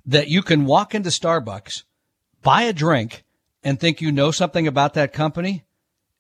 that 0.06 0.28
you 0.28 0.42
can 0.42 0.66
walk 0.66 0.94
into 0.94 1.10
Starbucks, 1.10 1.84
buy 2.42 2.64
a 2.64 2.74
drink, 2.74 3.24
and 3.64 3.80
think 3.80 4.02
you 4.02 4.12
know 4.12 4.32
something 4.32 4.68
about 4.68 4.94
that 4.94 5.12
company 5.12 5.66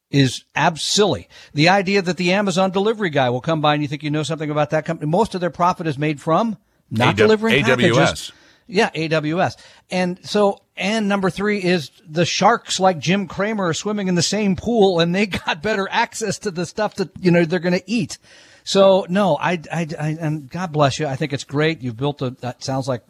is 0.09 0.43
abs 0.55 0.81
silly. 0.81 1.29
The 1.53 1.69
idea 1.69 2.01
that 2.01 2.17
the 2.17 2.33
Amazon 2.33 2.71
delivery 2.71 3.11
guy 3.11 3.29
will 3.29 3.41
come 3.41 3.61
by 3.61 3.75
and 3.75 3.83
you 3.83 3.87
think 3.87 4.03
you 4.03 4.09
know 4.09 4.23
something 4.23 4.49
about 4.49 4.71
that 4.71 4.85
company. 4.85 5.09
Most 5.09 5.35
of 5.35 5.41
their 5.41 5.51
profit 5.51 5.87
is 5.87 5.97
made 5.97 6.19
from 6.19 6.57
not 6.91 7.09
AW- 7.09 7.13
delivering 7.13 7.63
AWS. 7.63 7.67
packages. 7.95 8.31
Yeah, 8.67 8.91
AWS. 8.91 9.55
And 9.89 10.19
so, 10.23 10.61
and 10.77 11.09
number 11.09 11.31
three 11.31 11.63
is 11.63 11.89
the 12.07 12.25
sharks 12.25 12.79
like 12.79 12.99
Jim 12.99 13.27
Cramer 13.27 13.69
are 13.69 13.73
swimming 13.73 14.07
in 14.07 14.13
the 14.15 14.21
same 14.21 14.55
pool 14.55 14.99
and 14.99 15.13
they 15.13 15.25
got 15.45 15.63
better 15.63 15.87
access 15.89 16.37
to 16.39 16.51
the 16.51 16.67
stuff 16.67 16.95
that, 16.95 17.09
you 17.19 17.31
know, 17.31 17.45
they're 17.45 17.59
going 17.59 17.79
to 17.79 17.91
eat. 17.91 18.19
So 18.63 19.07
no, 19.09 19.37
I, 19.37 19.59
I, 19.73 19.87
I, 19.99 20.17
and 20.19 20.47
God 20.47 20.71
bless 20.71 20.99
you. 20.99 21.07
I 21.07 21.15
think 21.15 21.33
it's 21.33 21.43
great. 21.43 21.81
You've 21.81 21.97
built 21.97 22.21
a, 22.21 22.29
that 22.41 22.63
sounds 22.63 22.87
like 22.87 23.01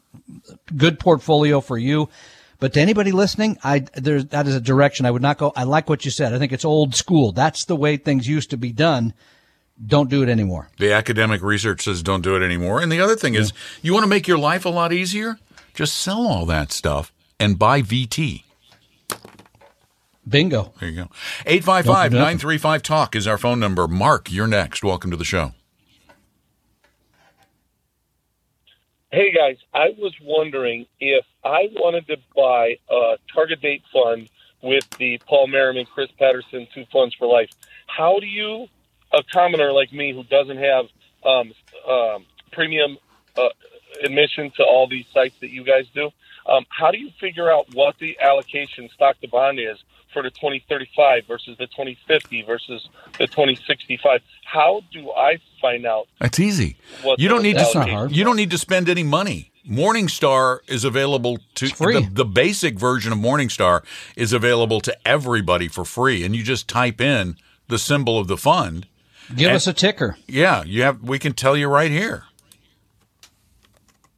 good 0.77 0.97
portfolio 0.97 1.59
for 1.59 1.77
you. 1.77 2.07
But 2.59 2.73
to 2.73 2.81
anybody 2.81 3.11
listening, 3.11 3.57
I, 3.63 3.79
there's, 3.95 4.27
that 4.27 4.47
is 4.47 4.55
a 4.55 4.61
direction 4.61 5.05
I 5.05 5.11
would 5.11 5.21
not 5.21 5.37
go. 5.37 5.51
I 5.55 5.63
like 5.63 5.89
what 5.89 6.05
you 6.05 6.11
said. 6.11 6.33
I 6.33 6.39
think 6.39 6.53
it's 6.53 6.65
old 6.65 6.95
school. 6.95 7.33
That's 7.33 7.65
the 7.65 7.75
way 7.75 7.97
things 7.97 8.27
used 8.27 8.49
to 8.51 8.57
be 8.57 8.71
done. 8.71 9.13
Don't 9.85 10.09
do 10.09 10.23
it 10.23 10.29
anymore. 10.29 10.69
The 10.77 10.91
academic 10.91 11.41
research 11.41 11.83
says 11.83 12.03
don't 12.03 12.21
do 12.21 12.35
it 12.35 12.43
anymore. 12.43 12.81
And 12.81 12.91
the 12.91 12.99
other 12.99 13.15
thing 13.15 13.35
is, 13.35 13.53
you 13.81 13.93
want 13.93 14.03
to 14.03 14.09
make 14.09 14.27
your 14.27 14.37
life 14.37 14.65
a 14.65 14.69
lot 14.69 14.91
easier? 14.91 15.39
Just 15.73 15.95
sell 15.95 16.27
all 16.27 16.45
that 16.47 16.71
stuff 16.71 17.13
and 17.39 17.57
buy 17.57 17.81
VT. 17.81 18.43
Bingo. 20.27 20.73
There 20.79 20.89
you 20.89 20.95
go. 20.95 21.09
855 21.45 22.11
935 22.11 22.83
Talk 22.83 23.15
is 23.15 23.25
our 23.25 23.37
phone 23.37 23.59
number. 23.59 23.87
Mark, 23.87 24.31
you're 24.31 24.47
next. 24.47 24.83
Welcome 24.83 25.11
to 25.11 25.17
the 25.17 25.25
show. 25.25 25.53
Hey 29.11 29.33
guys, 29.33 29.57
I 29.73 29.87
was 29.97 30.13
wondering 30.21 30.85
if 30.99 31.25
I 31.43 31.69
wanted 31.73 32.05
to 32.07 32.17
buy 32.35 32.75
a 32.91 33.17
target 33.33 33.59
date 33.59 33.81
fund 33.91 34.29
with 34.61 34.87
the 34.99 35.19
Paul 35.27 35.47
Merriman, 35.47 35.87
Chris 35.91 36.11
Patterson, 36.19 36.67
two 36.75 36.85
funds 36.93 37.15
for 37.15 37.27
life. 37.27 37.49
How 37.87 38.19
do 38.19 38.27
you, 38.27 38.67
a 39.11 39.23
commoner 39.23 39.71
like 39.71 39.91
me 39.91 40.13
who 40.13 40.23
doesn't 40.23 40.57
have 40.57 40.85
um, 41.25 41.51
um, 41.87 42.25
premium 42.51 42.97
uh, 43.37 43.49
admission 44.03 44.51
to 44.57 44.63
all 44.63 44.87
these 44.87 45.05
sites 45.13 45.35
that 45.41 45.49
you 45.49 45.63
guys 45.63 45.85
do, 45.93 46.09
um, 46.47 46.65
how 46.69 46.91
do 46.91 46.97
you 46.97 47.11
figure 47.19 47.51
out 47.51 47.73
what 47.73 47.97
the 47.99 48.17
allocation 48.19 48.89
stock 48.93 49.19
to 49.21 49.27
bond 49.27 49.59
is 49.59 49.77
for 50.13 50.23
the 50.23 50.31
2035 50.31 51.25
versus 51.27 51.57
the 51.57 51.67
2050 51.67 52.41
versus 52.43 52.89
the 53.17 53.27
2065? 53.27 54.21
How 54.45 54.81
do 54.91 55.11
I 55.11 55.37
find 55.61 55.85
out 55.85 56.07
That's 56.19 56.39
easy. 56.39 56.77
what 57.03 57.19
You 57.19 57.29
don't 57.29 57.43
need 57.43 57.53
to 57.53 57.59
That's 57.59 57.75
not 57.75 57.89
hard. 57.89 58.11
You 58.11 58.23
don't 58.23 58.35
need 58.35 58.51
to 58.51 58.57
spend 58.57 58.89
any 58.89 59.03
money. 59.03 59.51
Morningstar 59.69 60.59
is 60.67 60.83
available 60.83 61.37
to 61.55 61.67
free. 61.67 62.01
The, 62.01 62.09
the 62.09 62.25
basic 62.25 62.79
version 62.79 63.11
of 63.11 63.19
Morningstar 63.19 63.83
is 64.15 64.33
available 64.33 64.81
to 64.81 65.07
everybody 65.07 65.67
for 65.67 65.85
free 65.85 66.23
and 66.23 66.35
you 66.35 66.43
just 66.43 66.67
type 66.67 66.99
in 66.99 67.35
the 67.67 67.77
symbol 67.77 68.17
of 68.17 68.27
the 68.27 68.37
fund. 68.37 68.87
Give 69.35 69.47
And- 69.49 69.55
us 69.55 69.67
a 69.67 69.73
ticker. 69.73 70.17
Yeah, 70.27 70.63
you 70.63 70.81
have 70.83 71.01
we 71.03 71.19
can 71.19 71.33
tell 71.33 71.55
you 71.55 71.67
right 71.67 71.91
here. 71.91 72.23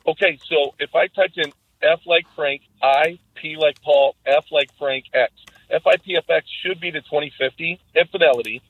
Okay, 0.07 0.39
so 0.47 0.73
if 0.79 0.95
I 0.95 1.07
typed 1.07 1.37
in 1.37 1.51
F 1.81 1.99
like 2.05 2.25
Frank, 2.35 2.61
I, 2.81 3.19
P 3.35 3.55
like 3.57 3.81
Paul, 3.81 4.15
F 4.25 4.45
like 4.51 4.69
Frank, 4.77 5.05
X. 5.13 5.31
FIPFX 5.71 6.41
should 6.65 6.81
be 6.81 6.91
the 6.91 7.01
2050 7.01 7.79
at 7.95 8.09
Fidelity. 8.11 8.61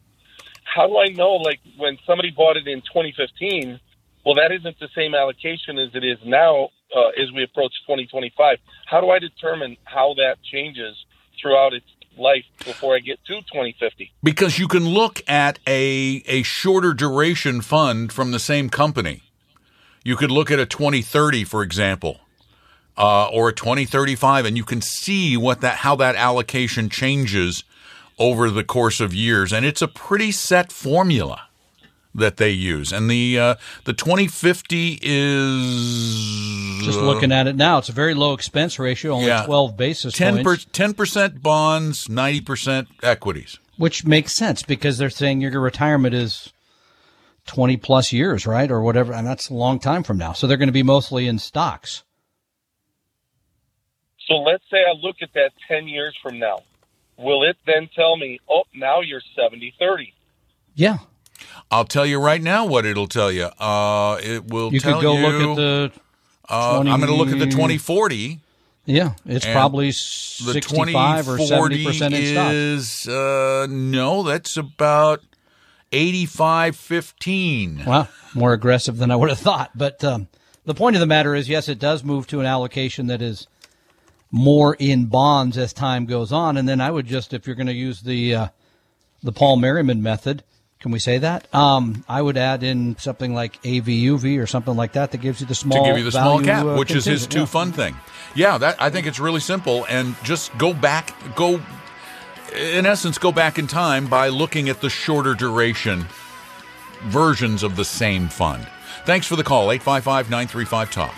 How 0.64 0.88
do 0.88 0.98
I 1.00 1.08
know, 1.08 1.34
like, 1.34 1.60
when 1.78 1.98
somebody 2.06 2.30
bought 2.32 2.58
it 2.58 2.68
in 2.68 2.82
2015, 2.82 3.80
well, 4.24 4.36
that 4.36 4.52
isn't 4.52 4.80
the 4.80 4.88
same 4.96 5.16
allocation 5.16 5.80
as 5.80 5.90
it 5.96 6.04
is 6.04 6.20
now 6.24 6.70
uh, 6.96 7.08
as 7.20 7.32
we 7.34 7.44
approach 7.44 7.74
2025. 7.88 8.60
How 8.86 9.02
do 9.02 9.10
I 9.10 9.18
determine 9.20 9.78
how 9.86 10.14
that 10.18 10.36
changes 10.44 10.96
throughout 11.42 11.74
its 11.74 11.88
life 12.18 12.46
before 12.66 12.96
I 12.96 13.00
get 13.00 13.24
to 13.26 13.42
2050? 13.42 14.12
because 14.24 14.60
you 14.60 14.68
can 14.68 14.86
look 14.86 15.22
at 15.28 15.60
a 15.68 16.24
a 16.26 16.44
shorter 16.44 16.94
duration 16.94 17.62
fund 17.62 18.12
from 18.12 18.32
the 18.32 18.40
same 18.40 18.70
company. 18.70 19.24
You 20.04 20.16
could 20.16 20.32
look 20.32 20.50
at 20.50 20.60
a 20.60 20.66
2030, 20.66 21.44
for 21.44 21.62
example, 21.62 22.22
uh, 22.98 23.28
or 23.28 23.50
a 23.50 23.54
2035, 23.54 24.46
and 24.46 24.58
you 24.58 24.64
can 24.64 24.82
see 24.82 25.38
what 25.38 25.62
that 25.62 25.78
how 25.78 25.96
that 25.98 26.16
allocation 26.16 26.90
changes 26.90 27.64
over 28.18 28.50
the 28.50 28.64
course 28.64 29.00
of 29.00 29.14
years, 29.14 29.54
and 29.54 29.66
it's 29.66 29.82
a 29.82 29.88
pretty 29.88 30.32
set 30.32 30.72
formula. 30.72 31.48
That 32.14 32.38
they 32.38 32.50
use, 32.50 32.92
and 32.92 33.10
the 33.10 33.40
uh, 33.40 33.56
the 33.86 33.94
2050 33.94 35.00
is 35.02 36.86
Just 36.86 37.00
looking 37.00 37.32
at 37.32 37.48
it 37.48 37.56
now, 37.56 37.78
it's 37.78 37.90
a 37.90 37.94
very 37.94 38.14
low 38.14 38.34
expense 38.34 38.78
ratio, 38.80 39.14
only 39.14 39.28
Yeah. 39.28 39.46
12 39.46 39.78
basis 39.78 40.14
10 40.14 40.44
points, 40.44 40.66
percent 40.96 41.42
bonds, 41.42 42.10
90 42.10 42.42
percent 42.42 42.88
equities. 43.04 43.60
which 43.78 44.06
makes 44.06 44.34
sense 44.34 44.64
because 44.64 44.98
they're 44.98 45.10
saying 45.10 45.42
your 45.42 45.60
retirement 45.62 46.14
is 46.14 46.52
20 47.48 47.78
plus 47.78 48.12
years, 48.14 48.46
right? 48.46 48.70
Or 48.70 48.82
whatever. 48.82 49.14
And 49.14 49.26
that's 49.26 49.50
a 49.50 49.54
long 49.54 49.80
time 49.80 50.04
from 50.04 50.18
now. 50.18 50.34
So 50.34 50.48
they're 50.48 50.58
going 50.58 50.68
to 50.68 50.74
be 50.74 50.84
mostly 50.84 51.28
in 51.28 51.40
stocks. 51.40 52.04
So 54.28 54.36
let's 54.36 54.64
say 54.70 54.78
I 54.78 54.94
look 55.02 55.18
at 55.22 55.34
that 55.34 55.52
10 55.68 55.88
years 55.88 56.16
from 56.22 56.40
now. 56.40 56.60
Will 57.18 57.44
it 57.44 57.58
then 57.66 57.90
tell 57.96 58.16
me, 58.18 58.40
oh, 58.50 58.64
now 58.74 59.02
you're 59.02 59.22
70 59.36 59.74
30? 59.80 60.14
Yeah. 60.76 61.00
I'll 61.70 61.86
tell 61.86 62.06
you 62.06 62.20
right 62.20 62.42
now 62.42 62.66
what 62.66 62.86
it'll 62.86 63.08
tell 63.08 63.32
you. 63.32 63.46
Uh, 63.60 64.18
it 64.22 64.46
will 64.48 64.74
You 64.74 64.80
tell 64.80 64.96
could 64.96 65.02
go 65.04 65.14
you. 65.18 65.22
look 65.28 65.50
at 65.52 65.56
the, 65.56 65.92
uh, 66.50 66.80
I'm 66.80 66.86
going 67.00 67.02
to 67.08 67.16
look 67.16 67.30
at 67.30 67.40
the 67.40 67.46
2040. 67.46 68.40
yeah, 68.86 69.14
it's 69.26 69.46
probably 69.46 69.88
The 69.88 69.94
65 69.94 71.30
or 71.30 71.38
70% 71.38 72.12
in 72.14 72.26
stocks. 72.34 72.54
is 72.54 73.08
uh, 73.08 73.68
no, 73.70 74.24
that's 74.24 74.58
about 74.58 75.22
85 75.92 76.76
15. 76.76 77.84
Well, 77.86 78.08
more 78.34 78.54
aggressive 78.54 78.98
than 78.98 79.12
I 79.12 79.16
would 79.16 79.30
have 79.30 79.40
thought. 79.40 79.72
But 79.76 80.04
um, 80.04 80.28
the 80.66 80.74
point 80.74 80.96
of 80.96 81.00
the 81.00 81.06
matter 81.06 81.36
is, 81.36 81.48
yes, 81.50 81.68
it 81.70 81.80
does 81.80 82.04
move 82.04 82.28
to 82.28 82.40
an 82.40 82.46
allocation 82.46 83.08
that 83.08 83.22
is 83.22 83.48
more 84.32 84.76
in 84.80 85.06
bonds 85.06 85.58
as 85.58 85.74
time 85.74 86.06
goes 86.06 86.32
on. 86.32 86.56
And 86.58 86.68
then 86.68 86.80
I 86.82 86.92
would 86.92 87.06
just, 87.08 87.34
if 87.34 87.46
you're 87.46 87.56
going 87.58 87.68
to 87.68 87.74
use 87.74 88.02
the 88.02 88.36
uh, 88.36 88.48
the 89.24 89.32
Paul 89.34 89.58
Merriman 89.58 90.02
method, 90.02 90.44
can 90.82 90.92
we 90.92 91.00
say 91.00 91.20
that? 91.20 91.54
Um, 91.54 92.04
I 92.10 92.22
would 92.22 92.38
add 92.38 92.64
in 92.64 92.98
something 92.98 93.34
like 93.34 93.62
AVUV 93.64 94.42
or 94.42 94.48
something 94.48 94.76
like 94.76 94.94
that 94.94 95.12
that 95.12 95.20
gives 95.20 95.40
you 95.40 95.48
the 95.48 95.56
small 95.56 95.84
to 95.84 95.90
give 95.90 95.98
you 96.00 96.04
the 96.04 96.12
small 96.12 96.40
value, 96.40 96.46
cap, 96.46 96.66
uh, 96.66 96.76
which 96.76 96.92
is 96.92 97.06
his 97.06 97.28
two 97.28 97.40
Yeah. 97.42 97.46
fun 97.46 97.72
thing. 97.72 97.96
Yeah, 98.34 98.58
that 98.58 98.82
I 98.82 98.90
think 98.90 99.06
it's 99.08 99.20
really 99.20 99.40
simple, 99.42 99.86
and 99.90 100.16
just 100.24 100.58
go 100.58 100.74
back, 100.74 101.14
go, 101.36 101.62
in 102.56 102.86
essence, 102.86 103.18
go 103.18 103.32
back 103.32 103.60
in 103.60 103.68
time 103.68 104.08
by 104.08 104.30
looking 104.30 104.70
at 104.70 104.82
the 104.82 104.90
shorter 104.90 105.34
duration 105.36 106.08
versions 107.04 107.62
of 107.64 107.76
the 107.76 107.86
same 107.86 108.28
fund. 108.28 108.66
Thanks 109.06 109.26
for 109.28 109.36
the 109.36 109.44
call, 109.44 109.68
855-935-TALK. 109.70 111.12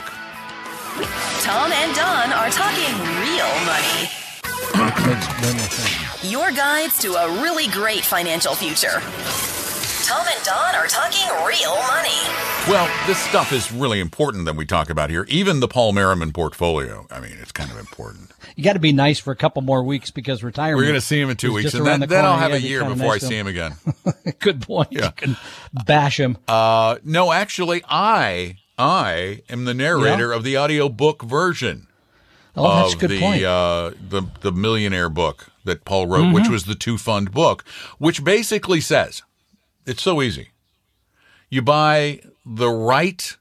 Tom 1.41 1.71
and 1.71 1.95
Don 1.95 2.32
are 2.34 2.49
talking 2.49 2.93
real 3.21 3.49
money. 3.65 4.10
Makes 5.08 5.28
way 5.41 5.54
more 5.54 5.69
sense. 5.69 6.32
Your 6.32 6.52
guides 6.52 6.97
to 6.99 7.13
a 7.15 7.41
really 7.41 7.67
great 7.67 8.02
financial 8.06 8.56
future. 8.56 9.02
Tom 10.13 10.28
and 10.28 10.45
Don 10.45 10.76
are 10.76 10.86
talking 10.88 11.28
real 11.43 11.76
money. 11.88 12.12
Well, 12.69 12.88
this 13.08 13.17
stuff 13.17 13.52
is 13.52 13.71
really 13.71 13.99
important 13.99 14.45
that 14.45 14.56
we 14.56 14.63
talk 14.63 14.91
about 14.91 15.10
here. 15.10 15.26
Even 15.28 15.60
the 15.60 15.67
Paul 15.67 15.91
Merriman 15.91 16.32
portfolio. 16.32 17.08
I 17.10 17.19
mean, 17.19 17.32
it's 17.41 17.52
kind 17.52 17.71
of 17.71 17.80
important. 17.80 18.30
You 18.56 18.63
got 18.63 18.73
to 18.73 18.80
be 18.80 18.93
nice 18.93 19.17
for 19.17 19.32
a 19.32 19.36
couple 19.36 19.63
more 19.63 19.82
weeks 19.84 20.12
because 20.12 20.43
retirement. 20.43 20.78
We're 20.78 20.84
going 20.84 20.93
to 20.93 21.02
see 21.02 21.19
him 21.19 21.32
in 21.32 21.38
two 21.38 21.52
weeks, 21.52 21.73
and 21.73 21.82
around 21.82 22.02
then, 22.02 22.10
the 22.10 22.15
then 22.15 22.26
I'll 22.26 22.38
have 22.38 22.52
Yeah, 22.52 22.58
a 22.58 22.60
year 22.60 22.82
before 22.84 22.95
nice 23.13 23.23
I 23.23 23.28
see 23.28 23.36
him 23.38 23.47
again. 23.47 23.73
Good 24.39 24.62
point. 24.62 24.89
Yeah. 24.91 25.06
You 25.06 25.12
can 25.13 25.38
bash 25.86 26.19
him. 26.19 26.38
Uh, 26.47 26.97
no, 27.04 27.32
actually, 27.32 27.84
I 27.89 28.58
I 28.78 29.41
am 29.49 29.65
the 29.65 29.73
narrator 29.73 30.32
of 30.32 30.43
the 30.43 30.60
audiobook 30.60 31.23
version 31.23 31.88
oh, 32.56 32.82
that's 32.82 32.91
a 32.91 32.95
of 32.97 32.99
good 33.02 33.10
the 33.10 33.19
point. 33.19 33.43
uh, 33.43 33.91
the 34.10 34.21
the 34.41 34.52
millionaire 34.52 35.10
book 35.10 35.47
that 35.65 35.86
Paul 35.86 36.06
wrote, 36.06 36.32
which 36.34 36.43
Mm-hmm. 36.43 36.54
was 36.54 36.65
the 36.65 36.76
two 36.76 36.99
fund 36.99 37.32
book, 37.32 37.65
which 37.97 38.23
basically 38.23 38.80
says 38.80 39.23
it's 39.86 40.02
so 40.02 40.22
easy. 40.22 40.50
You 41.50 41.62
buy 41.62 42.22
the 42.46 42.69
right 42.69 43.36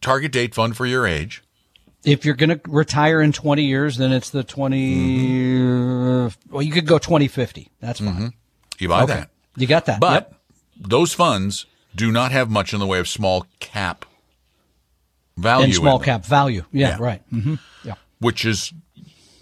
target 0.00 0.32
date 0.32 0.54
fund 0.54 0.76
for 0.76 0.86
your 0.86 1.06
age. 1.06 1.42
if 2.04 2.24
you're 2.24 2.34
going 2.36 2.50
to 2.50 2.60
retire 2.68 3.20
in 3.20 3.32
20 3.32 3.62
years, 3.64 3.96
then 3.98 4.12
it's 4.12 4.30
the 4.30 4.42
20. 4.44 4.94
Mm-hmm. 4.96 6.52
Well, 6.54 6.62
you 6.62 6.72
could 6.72 6.86
go 6.86 6.98
2050. 6.98 7.70
That's 7.80 8.00
fine. 8.00 8.32
You 8.78 8.88
buy 8.88 9.02
Okay. 9.02 9.14
that, 9.14 9.30
You 9.56 9.66
got 9.66 9.86
that. 9.86 10.00
but 10.00 10.12
Yep. 10.12 10.34
those 10.88 11.12
funds 11.12 11.66
do 11.94 12.12
not 12.12 12.30
have 12.32 12.48
much 12.50 12.72
in 12.72 12.78
the 12.80 12.86
way 12.86 12.98
of 13.00 13.08
small 13.08 13.46
cap 13.60 14.04
value. 15.36 15.64
And 15.64 15.74
small 15.74 15.98
cap 15.98 16.24
value. 16.24 16.64
Yeah, 16.72 16.90
Yeah. 16.90 16.96
right. 17.00 17.22
hmm 17.30 17.54
Yeah. 17.84 17.94
which 18.20 18.44
is 18.44 18.72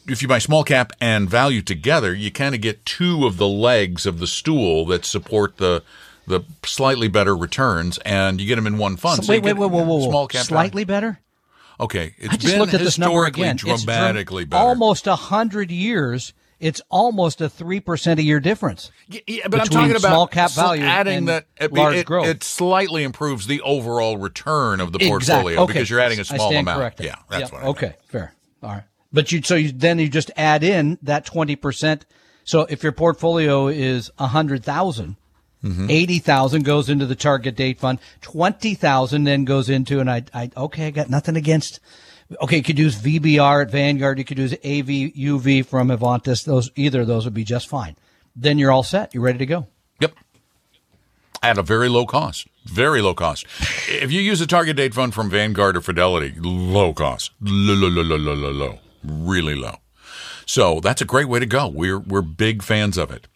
if 0.09 0.23
you 0.23 0.29
buy 0.29 0.39
small 0.39 0.65
cap 0.65 0.93
and 1.01 1.29
value 1.29 1.63
together, 1.63 2.15
you 2.15 2.31
kind 2.31 2.55
of 2.55 2.61
get 2.61 2.85
two 2.87 3.27
of 3.27 3.37
the 3.37 3.49
legs 3.49 4.07
of 4.07 4.19
the 4.19 4.27
stool 4.27 4.87
that 4.87 5.05
support 5.05 5.57
the 5.59 5.83
the 6.29 6.41
slightly 6.65 7.07
better 7.09 7.37
returns, 7.37 7.99
and 7.99 8.41
you 8.41 8.49
get 8.49 8.57
them 8.57 8.67
in 8.67 8.79
one 8.79 8.97
fund. 8.97 9.19
So 9.19 9.23
So 9.23 9.33
wait, 9.33 9.45
wait, 9.45 9.53
wait, 9.53 9.71
whoa, 9.71 9.83
whoa, 9.85 9.97
whoa. 9.99 10.09
Small 10.11 10.27
cap, 10.27 10.45
Slightly 10.47 10.83
better? 10.85 11.21
Okay, 11.79 12.15
it's 12.19 12.35
I 12.35 12.37
just 12.37 12.47
been 12.55 12.59
looked 12.61 12.75
at 12.75 12.81
this 12.81 12.99
number 12.99 13.17
historically 13.27 13.43
again. 13.43 13.57
It's 13.75 13.85
dramatically 13.85 14.45
dram- 14.45 14.49
better. 14.51 14.65
Almost 14.69 15.07
100 15.07 15.71
years. 15.71 16.33
It's 16.59 16.81
almost 16.89 17.43
a 17.43 17.49
3% 17.51 18.19
a 18.19 18.23
year 18.23 18.41
difference. 18.41 18.91
Yeah, 19.09 19.21
yeah, 19.27 19.49
but 19.49 19.61
I'm 19.61 19.67
talking 19.67 19.91
about 19.91 20.01
small 20.01 20.27
cap 20.27 20.51
value 20.53 20.85
adding 20.85 21.19
and 21.19 21.29
that 21.29 21.47
it, 21.61 21.71
large 21.71 21.97
it, 21.97 22.07
growth. 22.07 22.27
it 22.27 22.43
slightly 22.43 23.03
improves 23.05 23.47
the 23.47 23.61
overall 23.61 24.17
return 24.17 24.81
of 24.81 24.93
the 24.93 24.97
Exactly. 24.99 25.11
portfolio 25.55 25.61
Okay. 25.65 25.73
because 25.75 25.91
you're 25.91 26.01
adding 26.01 26.19
a 26.19 26.25
small 26.25 26.51
amount. 26.57 26.79
corrected. 26.79 27.07
Yeah, 27.07 27.17
that's 27.29 27.43
Yep. 27.43 27.53
what. 27.53 27.59
I 27.61 27.65
meant. 27.67 27.77
Okay, 27.77 27.95
fair. 28.09 28.33
All 28.63 28.71
right. 28.71 28.83
But 29.17 29.33
you 29.33 29.41
so 29.43 29.55
you 29.55 29.73
then 29.73 29.99
you 29.99 30.11
just 30.11 30.31
add 30.37 30.63
in 30.63 30.99
that 31.01 31.25
20%. 31.25 32.03
So 32.45 32.67
if 32.69 32.83
your 32.83 32.93
portfolio 32.93 33.69
is 33.69 34.11
100,000, 34.19 35.17
Mm-hmm. 35.65 35.91
80,000 35.91 36.65
goes 36.65 36.91
into 36.91 37.07
the 37.07 37.17
target 37.17 37.57
date 37.57 37.81
fund, 37.81 37.99
20,000 38.21 39.25
then 39.25 39.47
goes 39.47 39.71
into 39.71 40.01
and 40.01 40.09
I 40.09 40.23
I 40.35 40.51
okay, 40.55 40.89
I 40.89 40.91
got 40.91 41.09
nothing 41.09 41.35
against 41.35 41.81
Okay, 42.43 42.59
you 42.59 42.63
could 42.63 42.79
use 42.79 42.95
VBR 42.97 43.63
at 43.63 43.71
Vanguard, 43.71 44.19
you 44.19 44.25
could 44.25 44.39
use 44.39 44.53
AVUV 44.53 45.65
from 45.65 45.89
Avantis. 45.89 46.45
Those 46.45 46.71
either 46.77 47.01
of 47.01 47.07
those 47.07 47.25
would 47.25 47.35
be 47.35 47.43
just 47.43 47.69
fine. 47.69 47.97
Then 48.37 48.59
you're 48.59 48.71
all 48.71 48.83
set. 48.83 49.15
You're 49.15 49.23
ready 49.23 49.39
to 49.39 49.47
go. 49.47 49.67
Yep. 50.01 50.13
At 51.43 51.57
a 51.57 51.63
very 51.63 51.89
low 51.89 52.05
cost. 52.05 52.49
Very 52.67 53.01
low 53.01 53.15
cost. 53.15 53.47
If 53.89 54.13
you 54.13 54.21
use 54.21 54.41
a 54.41 54.47
target 54.47 54.77
date 54.77 54.93
fund 54.93 55.15
from 55.15 55.31
Vanguard 55.31 55.77
or 55.77 55.81
Fidelity, 55.81 56.35
low 56.39 56.93
cost. 56.93 57.31
Low, 57.41 57.75
low, 57.75 57.89
low, 57.89 58.03
low, 58.03 58.17
low, 58.17 58.35
low, 58.35 58.51
low. 58.51 58.79
Really 59.07 59.55
low. 59.55 59.77
So 60.45 60.81
that's 60.81 61.01
a 61.01 61.05
great 61.05 61.29
way 61.29 61.39
to 61.41 61.47
go. 61.47 61.69
We're 61.69 61.99
we're 61.99 62.23
big 62.23 62.63
fans 62.63 62.97
of 62.99 63.11
it. 63.11 63.27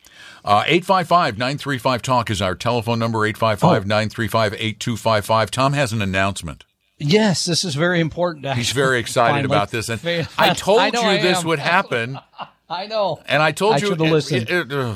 Uh, 0.44 0.62
855-935-TALK 0.64 2.30
is 2.30 2.40
our 2.40 2.54
telephone 2.54 2.98
number, 2.98 3.18
855-935-8255. 3.30 5.50
Tom 5.50 5.72
has 5.74 5.92
an 5.92 6.00
announcement. 6.02 6.64
Yes, 6.98 7.44
this 7.44 7.62
is 7.64 7.74
very 7.74 8.00
important. 8.00 8.46
He's 8.54 8.72
very 8.72 8.98
excited 9.00 9.44
about 9.44 9.70
this. 9.70 9.88
And 9.88 10.00
I 10.38 10.54
told 10.54 10.80
I 10.80 10.87
you 10.88 10.98
I 11.00 11.18
this 11.18 11.40
am. 11.40 11.46
would 11.46 11.59
happen. 11.59 12.18
I 12.70 12.87
know. 12.87 13.20
And 13.26 13.42
I 13.42 13.52
told 13.52 13.74
I 13.74 13.78
you 13.78 13.92
it- 13.92 14.50
it- 14.50 14.72
uh, 14.72 14.94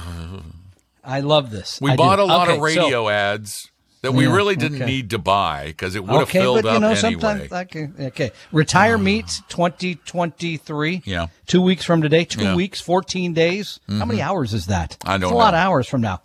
I 1.02 1.20
love 1.20 1.50
this. 1.50 1.78
We 1.80 1.94
bought 1.96 2.16
do. 2.16 2.22
a 2.22 2.24
lot 2.24 2.48
of 2.48 2.58
Okay, 2.60 2.74
so- 2.74 2.82
radio 2.82 3.08
ads 3.08 3.70
that 4.04 4.12
we 4.12 4.24
Yeah, 4.26 4.34
really 4.34 4.54
didn't 4.56 4.76
okay. 4.82 4.86
need 4.86 5.10
to 5.10 5.18
buy 5.18 5.66
because 5.66 5.94
it 5.96 6.02
would 6.04 6.12
have 6.12 6.22
okay, 6.28 6.38
filled 6.40 6.62
but 6.62 6.70
you 6.70 6.74
up 6.76 6.80
know, 6.82 6.88
anyway. 6.90 7.20
sometimes 7.20 7.52
okay, 7.52 7.88
okay. 8.06 8.30
Retire 8.52 8.96
meets 8.98 9.40
2023. 9.48 11.02
Yeah. 11.04 11.26
Two 11.46 11.62
weeks 11.62 11.84
from 11.84 12.02
today. 12.02 12.24
Two 12.24 12.40
Yeah. 12.40 12.46
Mm-hmm. 12.48 12.56
weeks, 12.56 12.80
14 12.80 13.32
days. 13.34 13.80
How 13.88 14.04
many 14.04 14.20
hours 14.22 14.54
is 14.54 14.66
that? 14.66 14.96
I 15.04 15.12
don't 15.18 15.24
It's 15.24 15.32
a 15.32 15.34
lot 15.34 15.54
of 15.54 15.58
hours 15.60 15.86
from 15.88 16.00
now. 16.00 16.22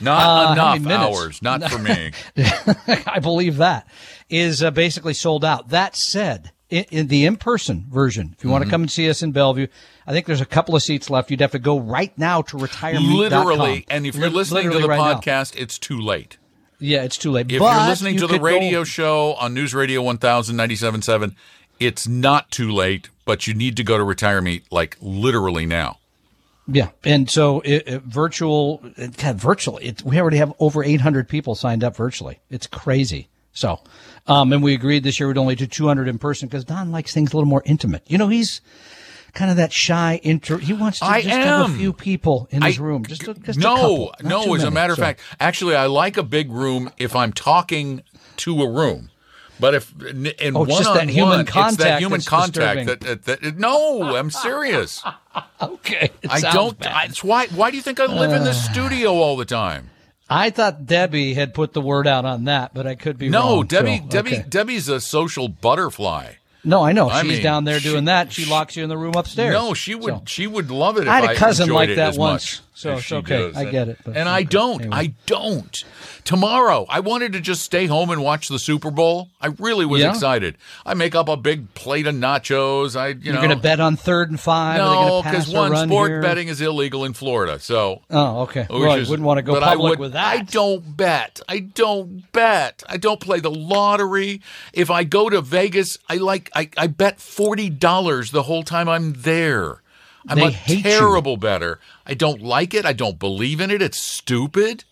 Not 0.00 0.58
Uh, 0.58 0.76
enough 0.76 0.86
hours, 1.00 1.40
not 1.42 1.64
for 1.70 1.78
me. 1.78 2.12
I 3.06 3.18
believe 3.20 3.56
that 3.56 3.88
is 4.28 4.62
uh, 4.62 4.70
basically 4.70 5.14
sold 5.14 5.42
out. 5.44 5.70
That 5.70 5.96
said, 5.96 6.50
in, 6.68 6.84
in 6.90 7.06
the 7.06 7.24
in-person 7.24 7.86
version, 7.88 8.34
if 8.36 8.44
you 8.44 8.48
Mm-hmm. 8.48 8.52
want 8.52 8.64
to 8.64 8.70
come 8.70 8.82
and 8.82 8.90
see 8.90 9.08
us 9.08 9.22
in 9.22 9.32
Bellevue, 9.32 9.68
I 10.06 10.12
think 10.12 10.26
there's 10.26 10.42
a 10.42 10.46
couple 10.46 10.76
of 10.76 10.82
seats 10.82 11.08
left. 11.08 11.30
You'd 11.30 11.40
have 11.40 11.52
to 11.52 11.58
go 11.58 11.78
right 11.80 12.16
now 12.18 12.42
to 12.42 12.58
retirement. 12.58 13.06
Literally, 13.06 13.86
and 13.88 14.04
if 14.06 14.16
you're 14.16 14.28
listening 14.28 14.70
to 14.70 14.78
the 14.80 14.86
right 14.88 14.98
now. 14.98 15.14
podcast, 15.18 15.54
it's 15.56 15.78
too 15.78 15.98
late. 15.98 16.36
Yeah, 16.78 17.02
it's 17.04 17.16
too 17.16 17.30
late. 17.30 17.50
If 17.50 17.58
But 17.60 17.76
you're 17.78 17.88
listening 17.88 18.14
you 18.14 18.20
to 18.20 18.26
the 18.26 18.32
could 18.34 18.40
go- 18.40 18.44
radio 18.46 18.84
show 18.84 19.34
on 19.34 19.54
News 19.54 19.74
Radio 19.74 20.02
1000 20.02 20.56
97.7, 20.56 21.34
it's 21.80 22.06
not 22.08 22.50
too 22.50 22.70
late, 22.70 23.10
but 23.24 23.46
you 23.46 23.54
need 23.54 23.76
to 23.76 23.84
go 23.84 23.98
to 23.98 24.04
Retire 24.04 24.40
Meet 24.40 24.70
like 24.72 24.96
literally 25.00 25.66
now. 25.66 25.98
Yeah, 26.68 26.88
and 27.04 27.30
so 27.30 27.60
it, 27.60 27.84
it, 27.86 28.02
virtual, 28.02 28.82
it, 28.96 29.16
God, 29.16 29.36
virtually, 29.36 29.84
it, 29.84 30.02
we 30.02 30.18
already 30.20 30.38
have 30.38 30.52
over 30.58 30.82
800 30.82 31.28
people 31.28 31.54
signed 31.54 31.84
up 31.84 31.94
virtually. 31.94 32.40
It's 32.50 32.66
crazy. 32.66 33.28
So, 33.52 33.80
um, 34.26 34.52
and 34.52 34.62
we 34.64 34.74
agreed 34.74 35.04
this 35.04 35.20
year 35.20 35.28
we'd 35.28 35.38
only 35.38 35.54
do 35.54 35.66
200 35.66 36.08
in 36.08 36.18
person 36.18 36.48
because 36.48 36.64
Don 36.64 36.90
likes 36.90 37.14
things 37.14 37.32
a 37.32 37.36
little 37.36 37.48
more 37.48 37.62
intimate. 37.64 38.02
You 38.08 38.18
know, 38.18 38.26
he's 38.28 38.60
kind 39.36 39.50
of 39.50 39.58
that 39.58 39.72
shy 39.72 40.18
intro. 40.24 40.56
He 40.58 40.72
wants 40.72 40.98
to 40.98 41.04
I 41.04 41.22
just 41.22 41.34
have 41.36 41.70
a 41.70 41.74
few 41.74 41.92
people 41.92 42.48
in 42.50 42.62
his 42.62 42.78
I- 42.80 42.82
room. 42.82 43.04
Just, 43.04 43.28
a, 43.28 43.34
just 43.34 43.58
a 43.58 43.62
no, 43.62 43.74
couple, 43.76 44.14
no. 44.22 44.54
As 44.54 44.62
a 44.62 44.66
many. 44.66 44.74
matter 44.74 44.92
of 44.94 44.96
So- 44.96 45.02
fact, 45.02 45.20
actually, 45.38 45.76
I 45.76 45.86
like 45.86 46.16
a 46.16 46.22
big 46.24 46.50
room 46.50 46.90
if 46.98 47.14
I'm 47.14 47.32
talking 47.32 48.02
to 48.38 48.62
a 48.62 48.68
room. 48.68 49.10
But 49.58 49.74
if 49.74 49.94
in 50.02 50.54
Oh, 50.54 50.60
one 50.64 50.68
that 50.82 51.00
on 51.00 51.08
human 51.08 51.30
one, 51.30 51.40
it's 51.40 51.76
that 51.78 51.98
human 51.98 52.20
contact 52.20 52.80
disturbing. 52.80 52.86
that, 52.86 53.24
that, 53.24 53.40
that 53.42 53.56
no, 53.58 54.14
I'm 54.16 54.30
serious. 54.30 55.02
okay, 55.62 56.10
I 56.28 56.40
don't. 56.40 56.86
I, 56.86 57.04
it's 57.04 57.24
why. 57.24 57.46
Why 57.46 57.70
do 57.70 57.78
you 57.78 57.82
think 57.82 57.98
I 57.98 58.04
live 58.04 58.32
in 58.32 58.44
the 58.44 58.50
uh, 58.50 58.52
studio 58.52 59.14
all 59.14 59.36
the 59.38 59.46
time? 59.46 59.88
I 60.28 60.50
thought 60.50 60.84
Debbie 60.84 61.32
had 61.32 61.54
put 61.54 61.72
the 61.72 61.80
word 61.80 62.06
out 62.06 62.26
on 62.26 62.44
that, 62.44 62.74
but 62.74 62.86
I 62.86 62.96
could 62.96 63.16
be 63.16 63.30
No, 63.30 63.56
wrong. 63.56 63.66
Debbie. 63.66 63.98
So, 63.98 64.06
Debbie. 64.08 64.36
okay. 64.40 64.44
Debbie's 64.48 64.88
a 64.90 65.00
social 65.00 65.48
butterfly. 65.48 66.32
No, 66.66 66.82
I 66.82 66.92
know 66.92 67.08
I 67.08 67.22
she's 67.22 67.30
mean, 67.34 67.42
down 67.42 67.64
there 67.64 67.78
she- 67.80 67.88
doing 67.88 68.04
that. 68.06 68.32
She, 68.32 68.42
she- 68.42 68.50
locks 68.50 68.76
you 68.76 68.82
in 68.82 68.88
the 68.88 68.98
room 68.98 69.14
upstairs. 69.16 69.52
No, 69.54 69.72
she 69.72 69.94
would. 69.94 70.12
So- 70.12 70.22
She 70.26 70.46
would 70.46 70.70
love 70.70 70.96
it. 70.98 71.02
If 71.04 71.08
I 71.08 71.20
had 71.20 71.30
a 71.30 71.34
cousin 71.36 71.70
like 71.70 71.94
that 71.94 72.16
once, 72.16 72.60
much 72.60 72.65
so 72.76 72.92
it's 72.94 73.02
she 73.04 73.14
okay. 73.16 73.38
does. 73.38 73.56
I 73.56 73.64
get 73.70 73.88
it, 73.88 73.98
but 74.04 74.16
and 74.16 74.28
I 74.28 74.42
don't. 74.44 74.82
Anyway. 74.82 74.96
I 74.96 75.14
don't. 75.26 75.84
Tomorrow, 76.24 76.86
I 76.88 77.00
wanted 77.00 77.32
to 77.34 77.40
just 77.40 77.62
stay 77.62 77.86
home 77.86 78.10
and 78.10 78.22
watch 78.22 78.48
the 78.48 78.58
Super 78.58 78.90
Bowl. 78.90 79.28
I 79.40 79.48
really 79.58 79.86
was 79.86 80.00
Yeah? 80.02 80.10
excited. 80.10 80.56
I 80.84 80.94
make 80.94 81.14
up 81.14 81.28
a 81.28 81.36
big 81.36 81.72
plate 81.74 82.06
of 82.06 82.14
nachos. 82.14 82.96
I, 82.96 83.08
you 83.08 83.16
You're 83.22 83.36
going 83.36 83.50
to 83.50 83.56
bet 83.56 83.78
on 83.80 83.96
third 83.96 84.30
and 84.30 84.38
five. 84.40 84.80
Are 84.80 84.88
they 84.88 84.94
no, 84.94 85.08
going 85.08 85.22
to 85.22 85.28
because 85.30 85.44
pass 85.46 85.54
or 85.54 85.58
one 85.58 85.70
run 85.72 85.88
sport 85.88 86.10
here? 86.10 86.22
betting 86.22 86.48
is 86.48 86.60
illegal 86.60 87.04
in 87.04 87.12
Florida. 87.12 87.58
So 87.60 88.02
Oh, 88.10 88.42
okay. 88.42 88.62
which 88.62 88.70
Well, 88.70 88.96
you 88.96 89.02
is- 89.02 89.08
wouldn't 89.08 89.26
want 89.26 89.38
to 89.38 89.42
go 89.42 89.52
but 89.54 89.62
I 89.62 89.74
public 89.74 89.90
would- 89.90 89.98
with 90.00 90.12
that. 90.14 90.26
I 90.26 90.42
don't 90.42 90.96
bet. 90.96 91.40
I 91.48 91.60
don't 91.60 92.30
bet. 92.32 92.82
I 92.88 92.96
don't 92.96 93.20
play 93.20 93.40
the 93.40 93.50
lottery. 93.50 94.40
If 94.72 94.90
I 94.90 95.04
go 95.04 95.30
to 95.30 95.40
Vegas, 95.40 95.96
I 96.08 96.16
like 96.16 96.50
I, 96.54 96.68
I 96.76 96.88
bet 96.88 97.20
forty 97.20 97.70
dollars 97.70 98.32
the 98.32 98.42
whole 98.42 98.64
time 98.64 98.88
I'm 98.88 99.12
there. 99.14 99.80
I'm 100.28 100.38
They 100.38 100.46
a 100.46 100.50
hate 100.50 100.76
you. 100.78 100.82
terrible 100.82 101.36
better. 101.36 101.78
I 102.06 102.14
don't 102.14 102.42
like 102.42 102.74
it. 102.74 102.84
I 102.84 102.92
don't 102.92 103.18
believe 103.18 103.60
in 103.60 103.70
it. 103.70 103.80
It's 103.82 103.98
stupid. 103.98 104.84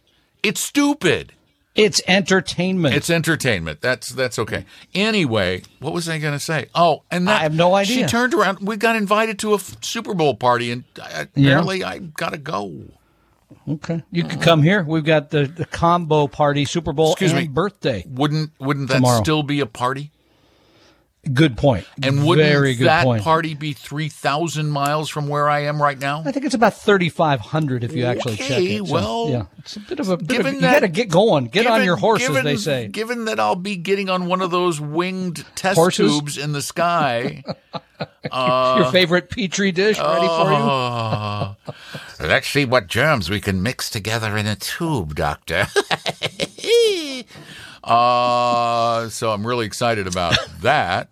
It's 0.43 0.61
stupid. 0.61 1.33
It's 1.75 2.01
entertainment. 2.07 2.95
It's 2.95 3.11
entertainment. 3.11 3.81
That's 3.81 4.11
that's 4.11 4.39
okay. 4.39 4.65
Anyway, 4.95 5.63
what 5.81 5.93
was 5.93 6.09
I 6.09 6.19
going 6.19 6.35
to 6.35 6.39
say? 6.39 6.67
Oh, 6.73 7.03
and 7.11 7.27
that 7.27 7.41
I 7.41 7.43
have 7.43 7.55
no 7.55 7.75
idea. 7.75 7.97
She 7.97 8.05
turned 8.05 8.33
around. 8.33 8.61
We 8.61 8.77
got 8.77 8.95
invited 8.95 9.41
to 9.41 9.53
a 9.53 9.57
f- 9.57 9.83
Super 9.83 10.15
Bowl 10.15 10.37
party, 10.37 10.71
and 10.71 10.85
apparently 10.97 11.83
I 11.83 11.99
got 11.99 12.31
to 12.31 12.39
go. 12.39 12.73
okay. 13.69 14.05
You 14.13 14.23
could 14.23 14.41
come 14.41 14.63
here. 14.63 14.85
We've 14.85 15.05
got 15.05 15.31
the, 15.31 15.47
the 15.47 15.65
combo 15.65 16.29
party, 16.29 16.65
Super 16.65 16.93
Bowl 16.93 17.11
Excuse 17.13 17.33
and 17.33 17.41
me. 17.41 17.49
birthday. 17.49 18.05
Wouldn't 18.09 18.53
wouldn't 18.61 18.87
that 18.91 18.97
Tomorrow. 18.97 19.23
still 19.23 19.43
be 19.43 19.59
a 19.59 19.67
party? 19.67 20.13
Good 21.33 21.57
point. 21.57 21.87
And 22.03 22.27
wouldn't 22.27 22.47
Very 22.47 22.75
good 22.75 22.87
that 22.87 23.05
point. 23.05 23.23
party 23.23 23.55
be 23.55 23.73
three 23.73 24.09
thousand 24.09 24.71
miles 24.71 25.09
from 25.09 25.27
where 25.29 25.49
I 25.49 25.61
am 25.61 25.81
right 25.81 25.99
now? 25.99 26.23
I 26.25 26.33
think 26.33 26.45
it's 26.45 26.55
about 26.55 26.75
thirty 26.75 27.09
five 27.09 27.41
hundred 27.41 27.83
if 27.85 27.93
you 27.95 28.05
actually 28.05 28.37
check 28.37 28.61
it. 28.61 28.87
So, 28.87 28.93
well, 28.93 29.29
yeah, 29.31 29.45
it's 29.59 29.77
a 29.77 29.81
bit 29.81 30.01
of 30.01 30.09
a. 30.11 30.17
Bit 30.17 30.23
of, 30.23 30.29
given 30.29 30.55
you 30.57 30.61
that- 30.63 30.73
got 30.75 30.81
to 30.81 30.89
get 30.89 31.09
going. 31.09 31.47
Get 31.47 31.67
on 31.67 31.85
your 31.85 31.97
horse, 31.97 32.21
given, 32.21 32.39
as 32.39 32.45
they 32.45 32.57
say. 32.57 32.89
Given 32.89 33.25
that 33.27 33.41
I'll 33.41 33.57
be 33.57 33.77
getting 33.77 34.11
on 34.11 34.27
one 34.27 34.43
of 34.43 34.51
those 34.51 34.81
winged 34.81 35.45
test 35.55 35.77
Horses? 35.77 36.13
tubes 36.13 36.39
in 36.39 36.53
the 36.53 36.63
sky, 36.63 37.43
your 38.33 38.91
favorite 38.93 39.31
petri 39.31 39.73
dish 39.73 39.99
ready 39.99 40.27
for 40.27 40.51
you. 40.51 40.57
Oh. 40.57 41.57
let's 42.21 42.49
see 42.49 42.65
what 42.65 42.87
germs 42.87 43.31
we 43.31 43.41
can 43.41 43.63
mix 43.63 43.89
together 43.91 44.37
in 44.37 44.47
a 44.47 44.57
tube, 44.57 45.15
Doctor. 45.15 45.67
uh, 47.85 49.09
so 49.09 49.31
I'm 49.31 49.47
really 49.47 49.67
excited 49.67 50.07
about 50.07 50.37
that. 50.63 51.09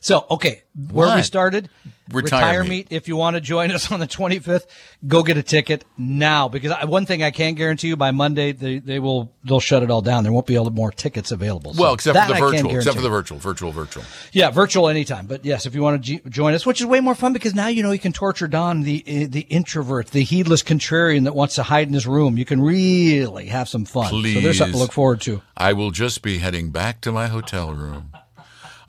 So, 0.00 0.26
okay, 0.30 0.62
where 0.90 1.14
we 1.14 1.22
started, 1.22 1.68
Retire 2.12 2.40
retire 2.40 2.62
meet. 2.62 2.68
meet. 2.68 2.86
If 2.90 3.08
you 3.08 3.16
want 3.16 3.34
to 3.34 3.40
join 3.40 3.70
us 3.70 3.90
on 3.92 4.00
the 4.00 4.06
25th, 4.06 4.66
go 5.06 5.22
get 5.22 5.36
a 5.36 5.42
ticket 5.42 5.84
now 5.96 6.48
because 6.48 6.72
I, 6.72 6.84
one 6.84 7.06
thing 7.06 7.22
I 7.22 7.30
can 7.30 7.54
guarantee 7.54 7.88
you 7.88 7.96
by 7.96 8.10
Monday 8.10 8.52
they, 8.52 8.78
they 8.78 8.98
will 8.98 9.32
they'll 9.44 9.60
shut 9.60 9.82
it 9.82 9.90
all 9.90 10.02
down. 10.02 10.22
There 10.22 10.32
won't 10.32 10.46
be 10.46 10.58
more 10.70 10.90
tickets 10.90 11.30
available. 11.30 11.74
So 11.74 11.82
Well, 11.82 11.94
except 11.94 12.18
for 12.18 12.34
the 12.34 12.38
virtual, 12.38 12.76
except 12.76 12.96
for 12.96 13.02
the 13.02 13.08
virtual, 13.08 13.38
virtual, 13.38 13.72
virtual. 13.72 14.04
yeah, 14.32 14.50
virtual 14.50 14.88
anytime. 14.88 15.26
But 15.26 15.44
yes, 15.44 15.66
if 15.66 15.74
you 15.74 15.82
want 15.82 16.02
to 16.02 16.18
g- 16.18 16.20
join 16.28 16.54
us, 16.54 16.66
which 16.66 16.80
is 16.80 16.86
way 16.86 17.00
more 17.00 17.14
fun 17.14 17.32
because 17.32 17.54
now 17.54 17.68
you 17.68 17.82
know 17.82 17.92
you 17.92 17.98
can 17.98 18.12
torture 18.12 18.48
Don, 18.48 18.82
the 18.82 19.02
uh, 19.06 19.26
the 19.28 19.46
introvert, 19.48 20.08
the 20.08 20.22
heedless 20.22 20.62
contrarian 20.62 21.24
that 21.24 21.34
wants 21.34 21.54
to 21.56 21.62
hide 21.62 21.88
in 21.88 21.94
his 21.94 22.06
room. 22.06 22.36
You 22.36 22.44
can 22.44 22.60
really 22.60 23.46
have 23.46 23.68
some 23.68 23.84
fun. 23.84 24.10
So 24.10 24.20
there's 24.22 24.58
something 24.58 24.72
to 24.72 24.78
look 24.78 24.92
forward 24.92 25.20
to. 25.22 25.42
I 25.56 25.72
will 25.72 25.90
just 25.90 26.22
be 26.22 26.38
heading 26.38 26.70
back 26.70 27.00
to 27.02 27.12
my 27.12 27.28
hotel 27.28 27.72
room. 27.72 28.12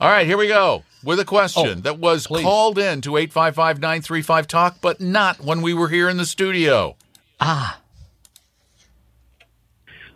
All 0.00 0.08
right, 0.10 0.26
here 0.26 0.36
we 0.36 0.48
go 0.48 0.82
with 1.04 1.18
a 1.20 1.24
question 1.24 1.78
Oh, 1.78 1.80
that 1.82 1.98
was 1.98 2.26
please. 2.26 2.42
called 2.42 2.78
in 2.78 3.00
to 3.02 3.16
855 3.16 3.78
935 3.80 4.46
Talk, 4.48 4.76
but 4.80 5.00
not 5.00 5.40
when 5.40 5.62
we 5.62 5.74
were 5.74 5.88
here 5.88 6.08
in 6.08 6.16
the 6.16 6.26
studio. 6.26 6.96
Ah, 7.40 7.78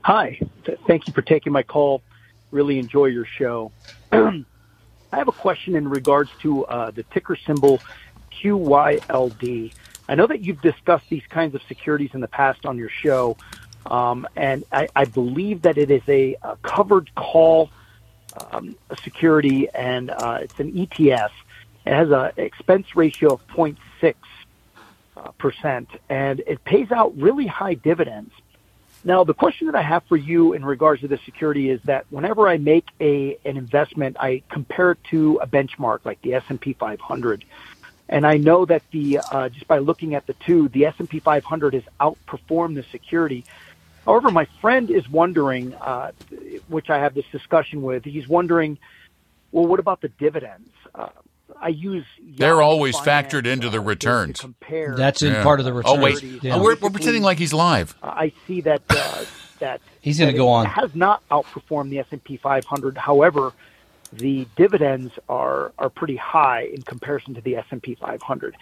Hi. 0.03 0.39
Th- 0.65 0.79
Thank 0.87 1.09
you 1.09 1.13
for 1.13 1.23
taking 1.23 1.53
my 1.53 1.63
call. 1.63 2.03
Really 2.53 2.79
enjoy 2.79 3.07
your 3.07 3.25
show. 3.25 3.73
I 4.13 4.45
have 5.13 5.29
a 5.29 5.33
question 5.33 5.75
in 5.75 5.89
regards 5.89 6.31
to 6.43 6.65
uh, 6.67 6.91
the 6.93 7.03
ticker 7.05 7.37
symbol 7.37 7.81
QYLD. 8.33 9.73
I 10.09 10.15
know 10.15 10.27
that 10.29 10.43
you've 10.43 10.61
discussed 10.63 11.09
these 11.09 11.25
kinds 11.29 11.55
of 11.57 11.63
securities 11.65 12.11
in 12.15 12.21
the 12.21 12.29
past 12.29 12.65
on 12.67 12.79
your 12.79 12.89
show, 12.89 13.37
um, 13.87 14.27
and 14.37 14.63
I, 14.71 14.89
I 14.95 15.05
believe 15.07 15.63
that 15.63 15.77
it 15.79 15.91
is 15.91 16.03
a, 16.09 16.37
a 16.43 16.57
covered 16.63 17.13
call 17.17 17.71
um, 18.51 18.77
security, 19.03 19.69
and 19.71 20.11
uh, 20.11 20.39
it's 20.43 20.59
an 20.59 20.73
ETF. 20.73 21.31
It 21.85 21.93
has 21.93 22.11
an 22.11 22.33
expense 22.37 22.97
ratio 22.97 23.35
of 23.35 23.47
0.6 23.49 24.15
uh, 25.17 25.31
percent, 25.33 25.89
and 26.09 26.41
it 26.41 26.65
pays 26.65 26.91
out 26.91 27.17
really 27.17 27.47
high 27.47 27.75
dividends. 27.75 28.33
Now, 29.05 29.23
the 29.23 29.35
question 29.35 29.69
that 29.69 29.77
I 29.77 29.83
have 29.83 30.03
for 30.05 30.17
you 30.17 30.53
in 30.53 30.65
regards 30.65 31.03
to 31.03 31.09
the 31.09 31.19
security 31.19 31.71
is 31.71 31.81
that 31.85 32.07
whenever 32.11 32.49
I 32.49 32.59
make 32.59 32.87
a 33.01 33.39
an 33.45 33.57
investment, 33.57 34.17
I 34.19 34.43
compare 34.49 34.93
it 34.93 34.99
to 35.11 35.39
a 35.41 35.47
benchmark 35.47 36.01
like 36.05 36.21
the 36.23 36.35
S 36.35 36.43
and 36.49 36.61
P 36.61 36.73
500, 36.73 37.45
and 38.09 38.27
I 38.27 38.37
know 38.37 38.65
that 38.65 38.83
the 38.91 39.21
uh, 39.31 39.49
just 39.49 39.69
by 39.69 39.79
looking 39.79 40.15
at 40.17 40.27
the 40.27 40.33
two, 40.35 40.69
the 40.71 40.87
S 40.87 40.95
and 40.99 41.09
P 41.09 41.21
500 41.21 41.75
has 41.75 41.85
outperformed 42.01 42.75
the 42.75 42.85
security. 42.91 43.45
However, 44.07 44.31
my 44.31 44.47
friend 44.61 44.91
is 44.91 45.09
wondering, 45.11 45.75
uh, 45.75 46.13
which 46.69 46.89
I 46.91 46.99
have 46.99 47.15
this 47.15 47.27
discussion 47.33 47.83
with. 47.83 48.05
He's 48.05 48.29
wondering, 48.29 48.79
well, 49.53 49.67
what 49.67 49.81
about 49.81 50.01
the 50.01 50.09
dividends? 50.09 50.71
Uh, 50.95 51.09
I 51.61 51.69
use 51.69 52.05
They're 52.23 52.63
always 52.63 52.97
Finance, 52.99 53.33
factored 53.33 53.47
into 53.47 53.69
the 53.69 53.79
uh, 53.79 53.83
to- 53.83 53.87
returns. 53.89 54.41
Compare 54.41 54.95
that's 54.97 55.23
in 55.23 55.33
Yeah. 55.33 55.43
part 55.43 55.59
of 55.59 55.67
the 55.67 55.73
return. 55.73 55.99
Oh, 55.99 56.01
wait. 56.01 56.23
Yeah. 56.23 56.55
Oh, 56.57 56.63
we're, 56.63 56.77
we're 56.77 56.91
pretending 56.91 57.23
like 57.23 57.39
he's 57.39 57.53
live. 57.53 57.95
Uh, 58.03 58.07
I 58.09 58.33
see 58.47 58.61
that 58.63 58.83
uh, 58.91 59.25
that 59.59 59.81
He's 60.01 60.19
gonna 60.19 60.33
go 60.35 60.49
on. 60.49 60.67
Has 60.67 60.95
not 60.95 61.27
outperformed 61.31 61.91
the 61.91 61.99
S 62.01 62.07
and 62.11 62.23
P 62.23 62.37
500. 62.37 62.97
However, 62.99 63.53
the 64.13 64.47
dividends 64.57 65.13
are 65.29 65.73
are 65.79 65.89
pretty 65.91 66.17
high 66.17 66.63
in 66.73 66.83
comparison 66.83 67.35
to 67.35 67.41
the 67.41 67.57
S 67.57 67.65
and 67.71 67.83
P 67.83 67.95
500. 67.97 68.55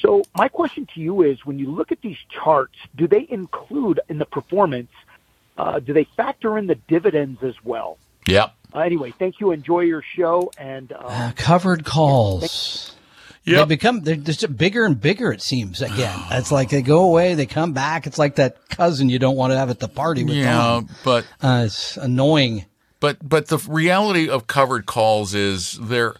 So 0.00 0.22
my 0.36 0.48
question 0.48 0.86
to 0.94 1.00
you 1.00 1.22
is: 1.22 1.44
When 1.44 1.58
you 1.58 1.70
look 1.70 1.92
at 1.92 2.00
these 2.00 2.18
charts, 2.30 2.76
do 2.96 3.06
they 3.08 3.26
include 3.28 4.00
in 4.08 4.18
the 4.18 4.24
performance? 4.24 4.90
Uh, 5.58 5.78
do 5.80 5.92
they 5.92 6.04
factor 6.16 6.56
in 6.56 6.66
the 6.66 6.76
dividends 6.76 7.42
as 7.42 7.54
well? 7.64 7.98
Yep. 8.26 8.54
Uh, 8.74 8.78
anyway, 8.80 9.12
thank 9.18 9.40
you. 9.40 9.50
Enjoy 9.50 9.80
your 9.80 10.02
show, 10.16 10.50
and 10.56 10.92
uh, 10.92 10.96
Uh, 11.04 11.32
covered 11.36 11.84
calls. 11.84 12.94
They 13.44 13.64
become 13.64 14.02
they're 14.02 14.14
just 14.16 14.56
bigger 14.56 14.84
and 14.84 15.00
bigger. 15.00 15.32
It 15.32 15.42
seems 15.42 15.82
again. 15.82 16.18
It's 16.30 16.52
like 16.52 16.68
they 16.70 16.82
go 16.82 17.02
away, 17.04 17.34
they 17.34 17.46
come 17.46 17.72
back. 17.72 18.06
It's 18.06 18.18
like 18.18 18.36
that 18.36 18.68
cousin 18.68 19.08
you 19.08 19.18
don't 19.18 19.36
want 19.36 19.52
to 19.52 19.58
have 19.58 19.70
at 19.70 19.80
the 19.80 19.88
party 19.88 20.22
with. 20.24 20.34
Yeah, 20.34 20.52
Tom. 20.52 20.88
but 21.04 21.26
Uh, 21.42 21.64
it's 21.66 21.96
annoying. 21.96 22.66
But 23.00 23.16
but 23.26 23.48
the 23.48 23.58
reality 23.58 24.28
of 24.28 24.46
covered 24.46 24.86
calls 24.86 25.34
is 25.34 25.78
they're 25.80 26.14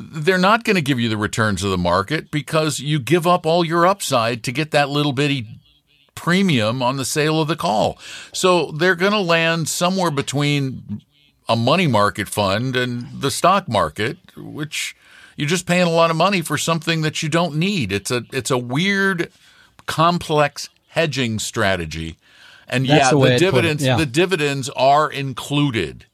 they're 0.00 0.38
not 0.38 0.64
going 0.64 0.76
to 0.76 0.82
give 0.82 0.98
you 0.98 1.08
the 1.08 1.16
returns 1.16 1.62
of 1.62 1.70
the 1.70 1.78
market 1.78 2.30
because 2.30 2.80
you 2.80 2.98
give 2.98 3.26
up 3.26 3.44
all 3.44 3.64
your 3.64 3.86
upside 3.86 4.42
to 4.44 4.52
get 4.52 4.70
that 4.70 4.88
little 4.88 5.12
bitty 5.12 5.46
premium 6.14 6.82
on 6.82 6.96
the 6.96 7.04
sale 7.04 7.40
of 7.40 7.48
the 7.48 7.56
call. 7.56 7.98
So 8.32 8.70
they're 8.72 8.94
going 8.94 9.12
to 9.12 9.20
land 9.20 9.68
somewhere 9.68 10.10
between 10.10 11.02
a 11.48 11.56
money 11.56 11.86
market 11.86 12.28
fund 12.28 12.76
and 12.76 13.20
the 13.20 13.30
stock 13.30 13.68
market, 13.68 14.18
which 14.36 14.96
you're 15.36 15.48
just 15.48 15.66
paying 15.66 15.86
a 15.86 15.90
lot 15.90 16.10
of 16.10 16.16
money 16.16 16.42
for 16.42 16.58
something 16.58 17.02
that 17.02 17.22
you 17.22 17.28
don't 17.28 17.56
need. 17.56 17.92
It's 17.92 18.10
a 18.10 18.24
it's 18.32 18.50
a 18.50 18.58
weird 18.58 19.32
complex 19.86 20.68
hedging 20.88 21.38
strategy. 21.38 22.16
And 22.68 22.86
That's 22.86 23.06
yeah, 23.06 23.10
the 23.10 23.16
the 23.16 23.22
I'd 23.22 23.28
put 23.28 23.32
it, 23.32 23.38
dividends 23.38 23.84
yeah. 23.84 23.96
the 23.96 24.06
dividends 24.06 24.68
are 24.70 25.10
included 25.10 26.06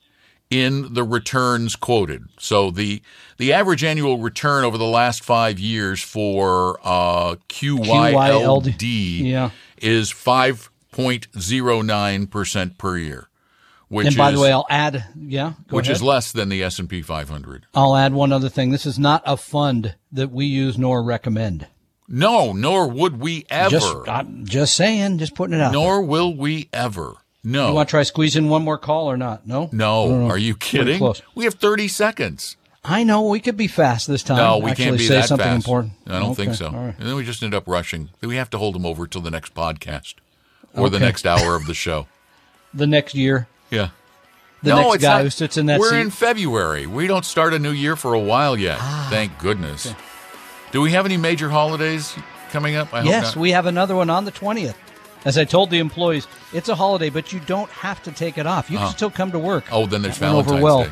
in 0.50 0.94
the 0.94 1.02
returns 1.04 1.74
quoted. 1.76 2.24
So 2.38 2.70
the 2.70 3.02
the 3.38 3.52
average 3.52 3.82
annual 3.85 4.18
return 4.18 4.64
over 4.64 4.78
the 4.78 4.85
last 4.85 5.24
five 5.24 5.59
years 5.59 6.02
for 6.02 6.78
uh, 6.85 7.37
QYLD 7.48 9.20
Yeah. 9.22 9.50
is 9.78 10.11
five 10.11 10.70
point 10.92 11.26
zero 11.38 11.82
nine 11.82 12.26
percent 12.26 12.78
per 12.78 12.96
year, 12.96 13.28
which 13.88 14.06
and 14.09 14.16
by 14.16 14.30
is 14.30 14.37
the 14.37 14.40
way, 14.40 14.52
I'll 14.52 14.66
add 14.70 15.04
yeah, 15.18 15.52
go 15.68 15.76
which 15.76 15.87
ahead. 15.87 15.96
is 15.96 16.02
less 16.02 16.32
than 16.32 16.48
the 16.48 16.62
S 16.62 16.78
and 16.78 16.88
P 16.88 17.02
500. 17.02 17.66
I'll 17.74 17.96
add 17.96 18.12
one 18.14 18.32
other 18.32 18.48
thing. 18.48 18.70
This 18.70 18.87
is 18.87 18.98
not 18.98 19.22
a 19.26 19.37
fund 19.37 19.94
that 20.12 20.30
we 20.30 20.46
use 20.46 20.78
nor 20.78 21.02
recommend. 21.02 21.66
No, 22.09 22.52
nor 22.52 22.88
would 22.88 23.18
we 23.20 23.44
ever. 23.50 23.70
Just 23.70 24.09
I'm 24.09 24.46
just 24.46 24.76
saying, 24.76 25.18
just 25.18 25.35
putting 25.35 25.54
it 25.54 25.61
out. 25.61 25.72
there. 25.72 25.80
nor 25.80 26.02
will 26.02 26.35
we 26.37 26.68
ever. 26.72 27.14
No. 27.46 27.68
You 27.68 27.74
want 27.74 27.88
to 27.88 27.90
try 27.92 28.02
squeezing 28.02 28.48
one 28.48 28.64
more 28.64 28.76
call 28.76 29.09
or 29.09 29.16
not? 29.16 29.46
No. 29.46 29.71
no, 29.73 30.27
are 30.27 30.37
you 30.37 30.56
kidding? 30.56 31.00
We 31.37 31.44
have 31.44 31.54
30 31.54 31.87
seconds. 31.87 32.56
I 32.85 33.04
know 33.04 33.29
we 33.29 33.38
could 33.38 33.56
be 33.56 33.68
fast 33.68 34.08
this 34.08 34.25
time. 34.25 34.38
No, 34.38 34.58
we 34.58 34.73
Actually 34.73 34.85
can't 34.85 34.98
be 34.98 35.06
say 35.06 35.14
that 35.14 35.29
something 35.29 35.46
fast. 35.46 35.64
important. 35.64 35.92
I 36.08 36.18
don't 36.18 36.35
think 36.35 36.54
so. 36.54 36.73
right. 36.73 36.94
And 36.98 37.08
then 37.08 37.14
we 37.14 37.25
just 37.25 37.44
end 37.44 37.54
up 37.54 37.68
rushing. 37.68 38.10
We 38.21 38.35
have 38.35 38.50
to 38.50 38.58
hold 38.58 38.75
them 38.75 38.85
over 38.85 39.06
till 39.06 39.21
the 39.21 39.31
next 39.31 39.54
podcast 39.54 40.14
or 40.75 40.90
the 40.90 40.98
next 40.98 41.25
hour 41.25 41.54
of 41.54 41.66
the 41.66 41.75
show. 41.75 42.08
the 42.75 42.87
next 42.88 43.14
year. 43.14 43.46
Yeah. 43.71 43.90
The 44.64 44.71
no, 44.71 44.77
next 44.83 44.94
it's 44.96 45.02
guy 45.04 45.14
not. 45.14 45.23
who 45.23 45.31
sits 45.31 45.56
in 45.56 45.66
that 45.66 45.79
We're 45.79 45.90
seat. 45.90 46.00
in 46.00 46.10
February. 46.10 46.88
We 46.88 47.06
don't 47.06 47.25
start 47.25 47.54
a 47.54 47.60
new 47.60 47.71
year 47.71 47.94
for 47.94 48.14
a 48.14 48.21
while 48.21 48.56
yet. 48.56 48.79
Ah. 48.81 49.06
Thank 49.08 49.38
goodness. 49.38 49.94
Do 50.73 50.81
we 50.81 50.90
have 50.90 51.06
any 51.06 51.16
major 51.16 51.50
holidays 51.50 52.12
coming 52.50 52.75
up? 52.75 52.92
I 52.92 53.02
hope 53.02 53.08
yes, 53.08 53.37
we 53.37 53.52
have 53.52 53.66
another 53.66 53.94
one 53.94 54.10
on 54.10 54.25
the 54.25 54.33
20th. 54.33 54.75
As 55.27 55.37
I 55.37 55.44
told 55.44 55.70
the 55.70 55.79
employees, 55.81 56.29
it's 56.52 56.68
a 56.68 56.74
holiday, 56.77 57.10
but 57.10 57.33
you 57.33 57.40
don't 57.40 57.68
have 57.70 58.00
to 58.04 58.12
take 58.12 58.38
it 58.38 58.46
off. 58.46 58.70
You 58.70 58.79
can 58.79 58.87
Oh. 58.87 58.90
still 58.90 59.10
come 59.10 59.33
to 59.33 59.38
work. 59.40 59.64
Oh, 59.72 59.85
then 59.85 60.00
there's 60.02 60.18
That 60.18 60.33
over 60.33 60.56
Valentine's 60.56 60.62
well. 60.62 60.85
Day. 60.85 60.90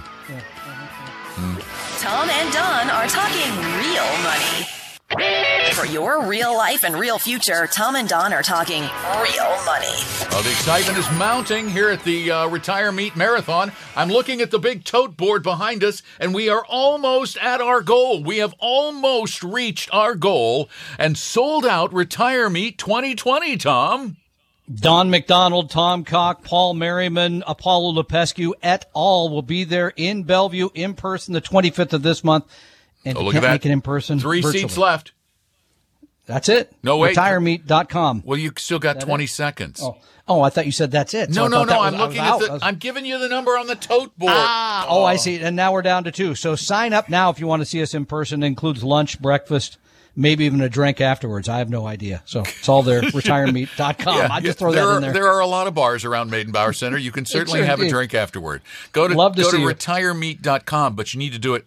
Tom 2.01 2.29
and 2.29 2.53
Don 2.53 2.91
are 2.91 3.07
talking 3.07 3.51
real 3.79 4.19
money. 4.25 4.67
For 5.75 5.87
your 5.87 6.25
real 6.27 6.57
life 6.57 6.83
and 6.83 6.97
real 6.99 7.19
future, 7.19 7.69
Tom 7.69 7.95
and 7.95 8.09
Don 8.09 8.33
are 8.33 8.43
talking 8.43 8.83
real 8.83 9.65
money. 9.65 9.95
Well, 10.31 10.43
the 10.43 10.51
excitement 10.51 10.99
is 10.99 11.09
mounting 11.13 11.71
here 11.71 11.91
at 11.91 12.03
the 12.03 12.31
uh, 12.33 12.47
Retire 12.49 12.91
Meet 12.91 13.15
Marathon. 13.15 13.71
I'm 13.95 14.09
looking 14.09 14.41
at 14.41 14.51
the 14.51 14.59
big 14.59 14.83
tote 14.85 15.17
board 15.17 15.43
behind 15.45 15.85
us, 15.85 16.03
and 16.19 16.35
we 16.35 16.49
are 16.49 16.65
almost 16.69 17.37
at 17.39 17.61
our 17.61 17.81
goal. 17.81 18.23
We 18.25 18.39
have 18.39 18.55
almost 18.59 19.43
reached 19.45 19.89
our 19.93 20.17
goal 20.17 20.69
and 20.99 21.17
sold 21.17 21.65
out 21.65 21.93
Retire 21.93 22.51
Meet 22.51 22.79
2020, 22.79 23.57
Tom. 23.57 24.17
Don 24.73 25.11
McDonald, 25.11 25.69
Tom 25.71 26.05
Cock, 26.05 26.43
Paul 26.43 26.73
Merriman, 26.75 27.45
Apollo 27.47 28.03
Lepescu 28.03 28.53
et 28.63 28.87
al. 28.97 29.29
will 29.29 29.43
be 29.43 29.65
there 29.65 29.93
in 29.97 30.23
Bellevue 30.23 30.71
in 30.75 30.95
person 30.95 31.35
the 31.35 31.43
25th 31.43 31.93
of 31.93 32.03
this 32.03 32.25
month. 32.25 32.45
And 33.05 33.19
Oh, 33.19 33.23
look 33.25 33.33
can't 33.33 33.43
that. 33.43 33.51
make 33.51 33.67
it 33.67 33.71
in 33.73 33.83
person, 33.83 34.19
Three 34.19 34.41
virtually. 34.41 34.63
seats 34.63 34.79
left. 34.79 35.13
That's 36.27 36.49
it. 36.49 36.73
No, 36.83 36.97
wait. 36.97 37.15
Retiremeet.com. 37.15 38.23
Well, 38.25 38.39
you 38.39 38.53
still 38.57 38.79
got 38.79 38.99
20 39.01 39.27
seconds. 39.27 39.83
Oh, 39.83 39.99
oh, 40.27 40.41
I 40.41 40.49
thought 40.49 40.65
you 40.65 40.73
said 40.73 40.91
that's 40.91 41.13
it. 41.13 41.35
So 41.35 41.47
no, 41.47 41.49
no, 41.49 41.65
no. 41.65 41.79
was- 41.81 41.93
I'm 41.93 42.01
looking 42.01 42.19
at 42.21 42.39
the. 42.39 42.53
was- 42.53 42.63
I'm 42.63 42.77
giving 42.77 43.05
you 43.05 43.19
the 43.19 43.29
number 43.29 43.59
on 43.59 43.67
the 43.67 43.75
tote 43.75 44.17
board. 44.19 44.33
Ah, 44.35 44.87
oh, 44.89 45.05
I 45.05 45.17
see. 45.17 45.39
And 45.41 45.55
now 45.55 45.75
we're 45.75 45.83
down 45.83 46.05
to 46.05 46.11
two. 46.11 46.35
So 46.35 46.57
sign 46.57 46.95
up 46.95 47.11
now 47.11 47.29
if 47.29 47.39
you 47.39 47.47
want 47.47 47.61
to 47.61 47.67
see 47.67 47.83
us 47.83 47.93
in 47.93 48.07
person. 48.07 48.43
It 48.43 48.47
includes 48.47 48.83
lunch, 48.83 49.21
breakfast, 49.21 49.77
maybe 50.17 50.45
even 50.45 50.61
a 50.61 50.69
drink 50.69 51.01
afterwards. 51.01 51.49
I 51.49 51.59
have 51.59 51.71
no 51.71 51.87
idea. 51.87 52.23
So 52.25 52.41
it's 52.41 52.69
all 52.69 52.83
there. 52.83 53.01
Retiremeet.com. 53.03 54.17
Yeah, 54.17 54.29
I 54.31 54.41
just 54.41 54.47
yeah. 54.47 54.53
throw 54.53 54.73
there 54.73 54.85
that 54.85 54.91
are, 54.91 54.97
in 54.97 55.03
there. 55.03 55.13
There 55.13 55.29
are 55.29 55.41
a 55.41 55.47
lot 55.47 55.67
of 55.67 55.75
bars 55.75 56.05
around 56.05 56.31
Meydenbauer 56.31 56.75
Center. 56.75 56.97
You 56.97 57.13
can 57.13 57.25
certainly 57.27 57.61
sure 57.61 57.67
have 57.67 57.81
a 57.81 57.89
drink 57.89 58.15
afterward. 58.15 58.63
Go 58.93 59.09
to 59.09 59.15
Love 59.15 59.37
to 59.37 59.43
go 59.43 59.51
to 59.51 59.57
retiremeet.com, 59.59 60.95
but 60.95 61.15
you 61.15 61.19
need 61.19 61.33
to 61.33 61.39
do 61.39 61.55
it 61.55 61.67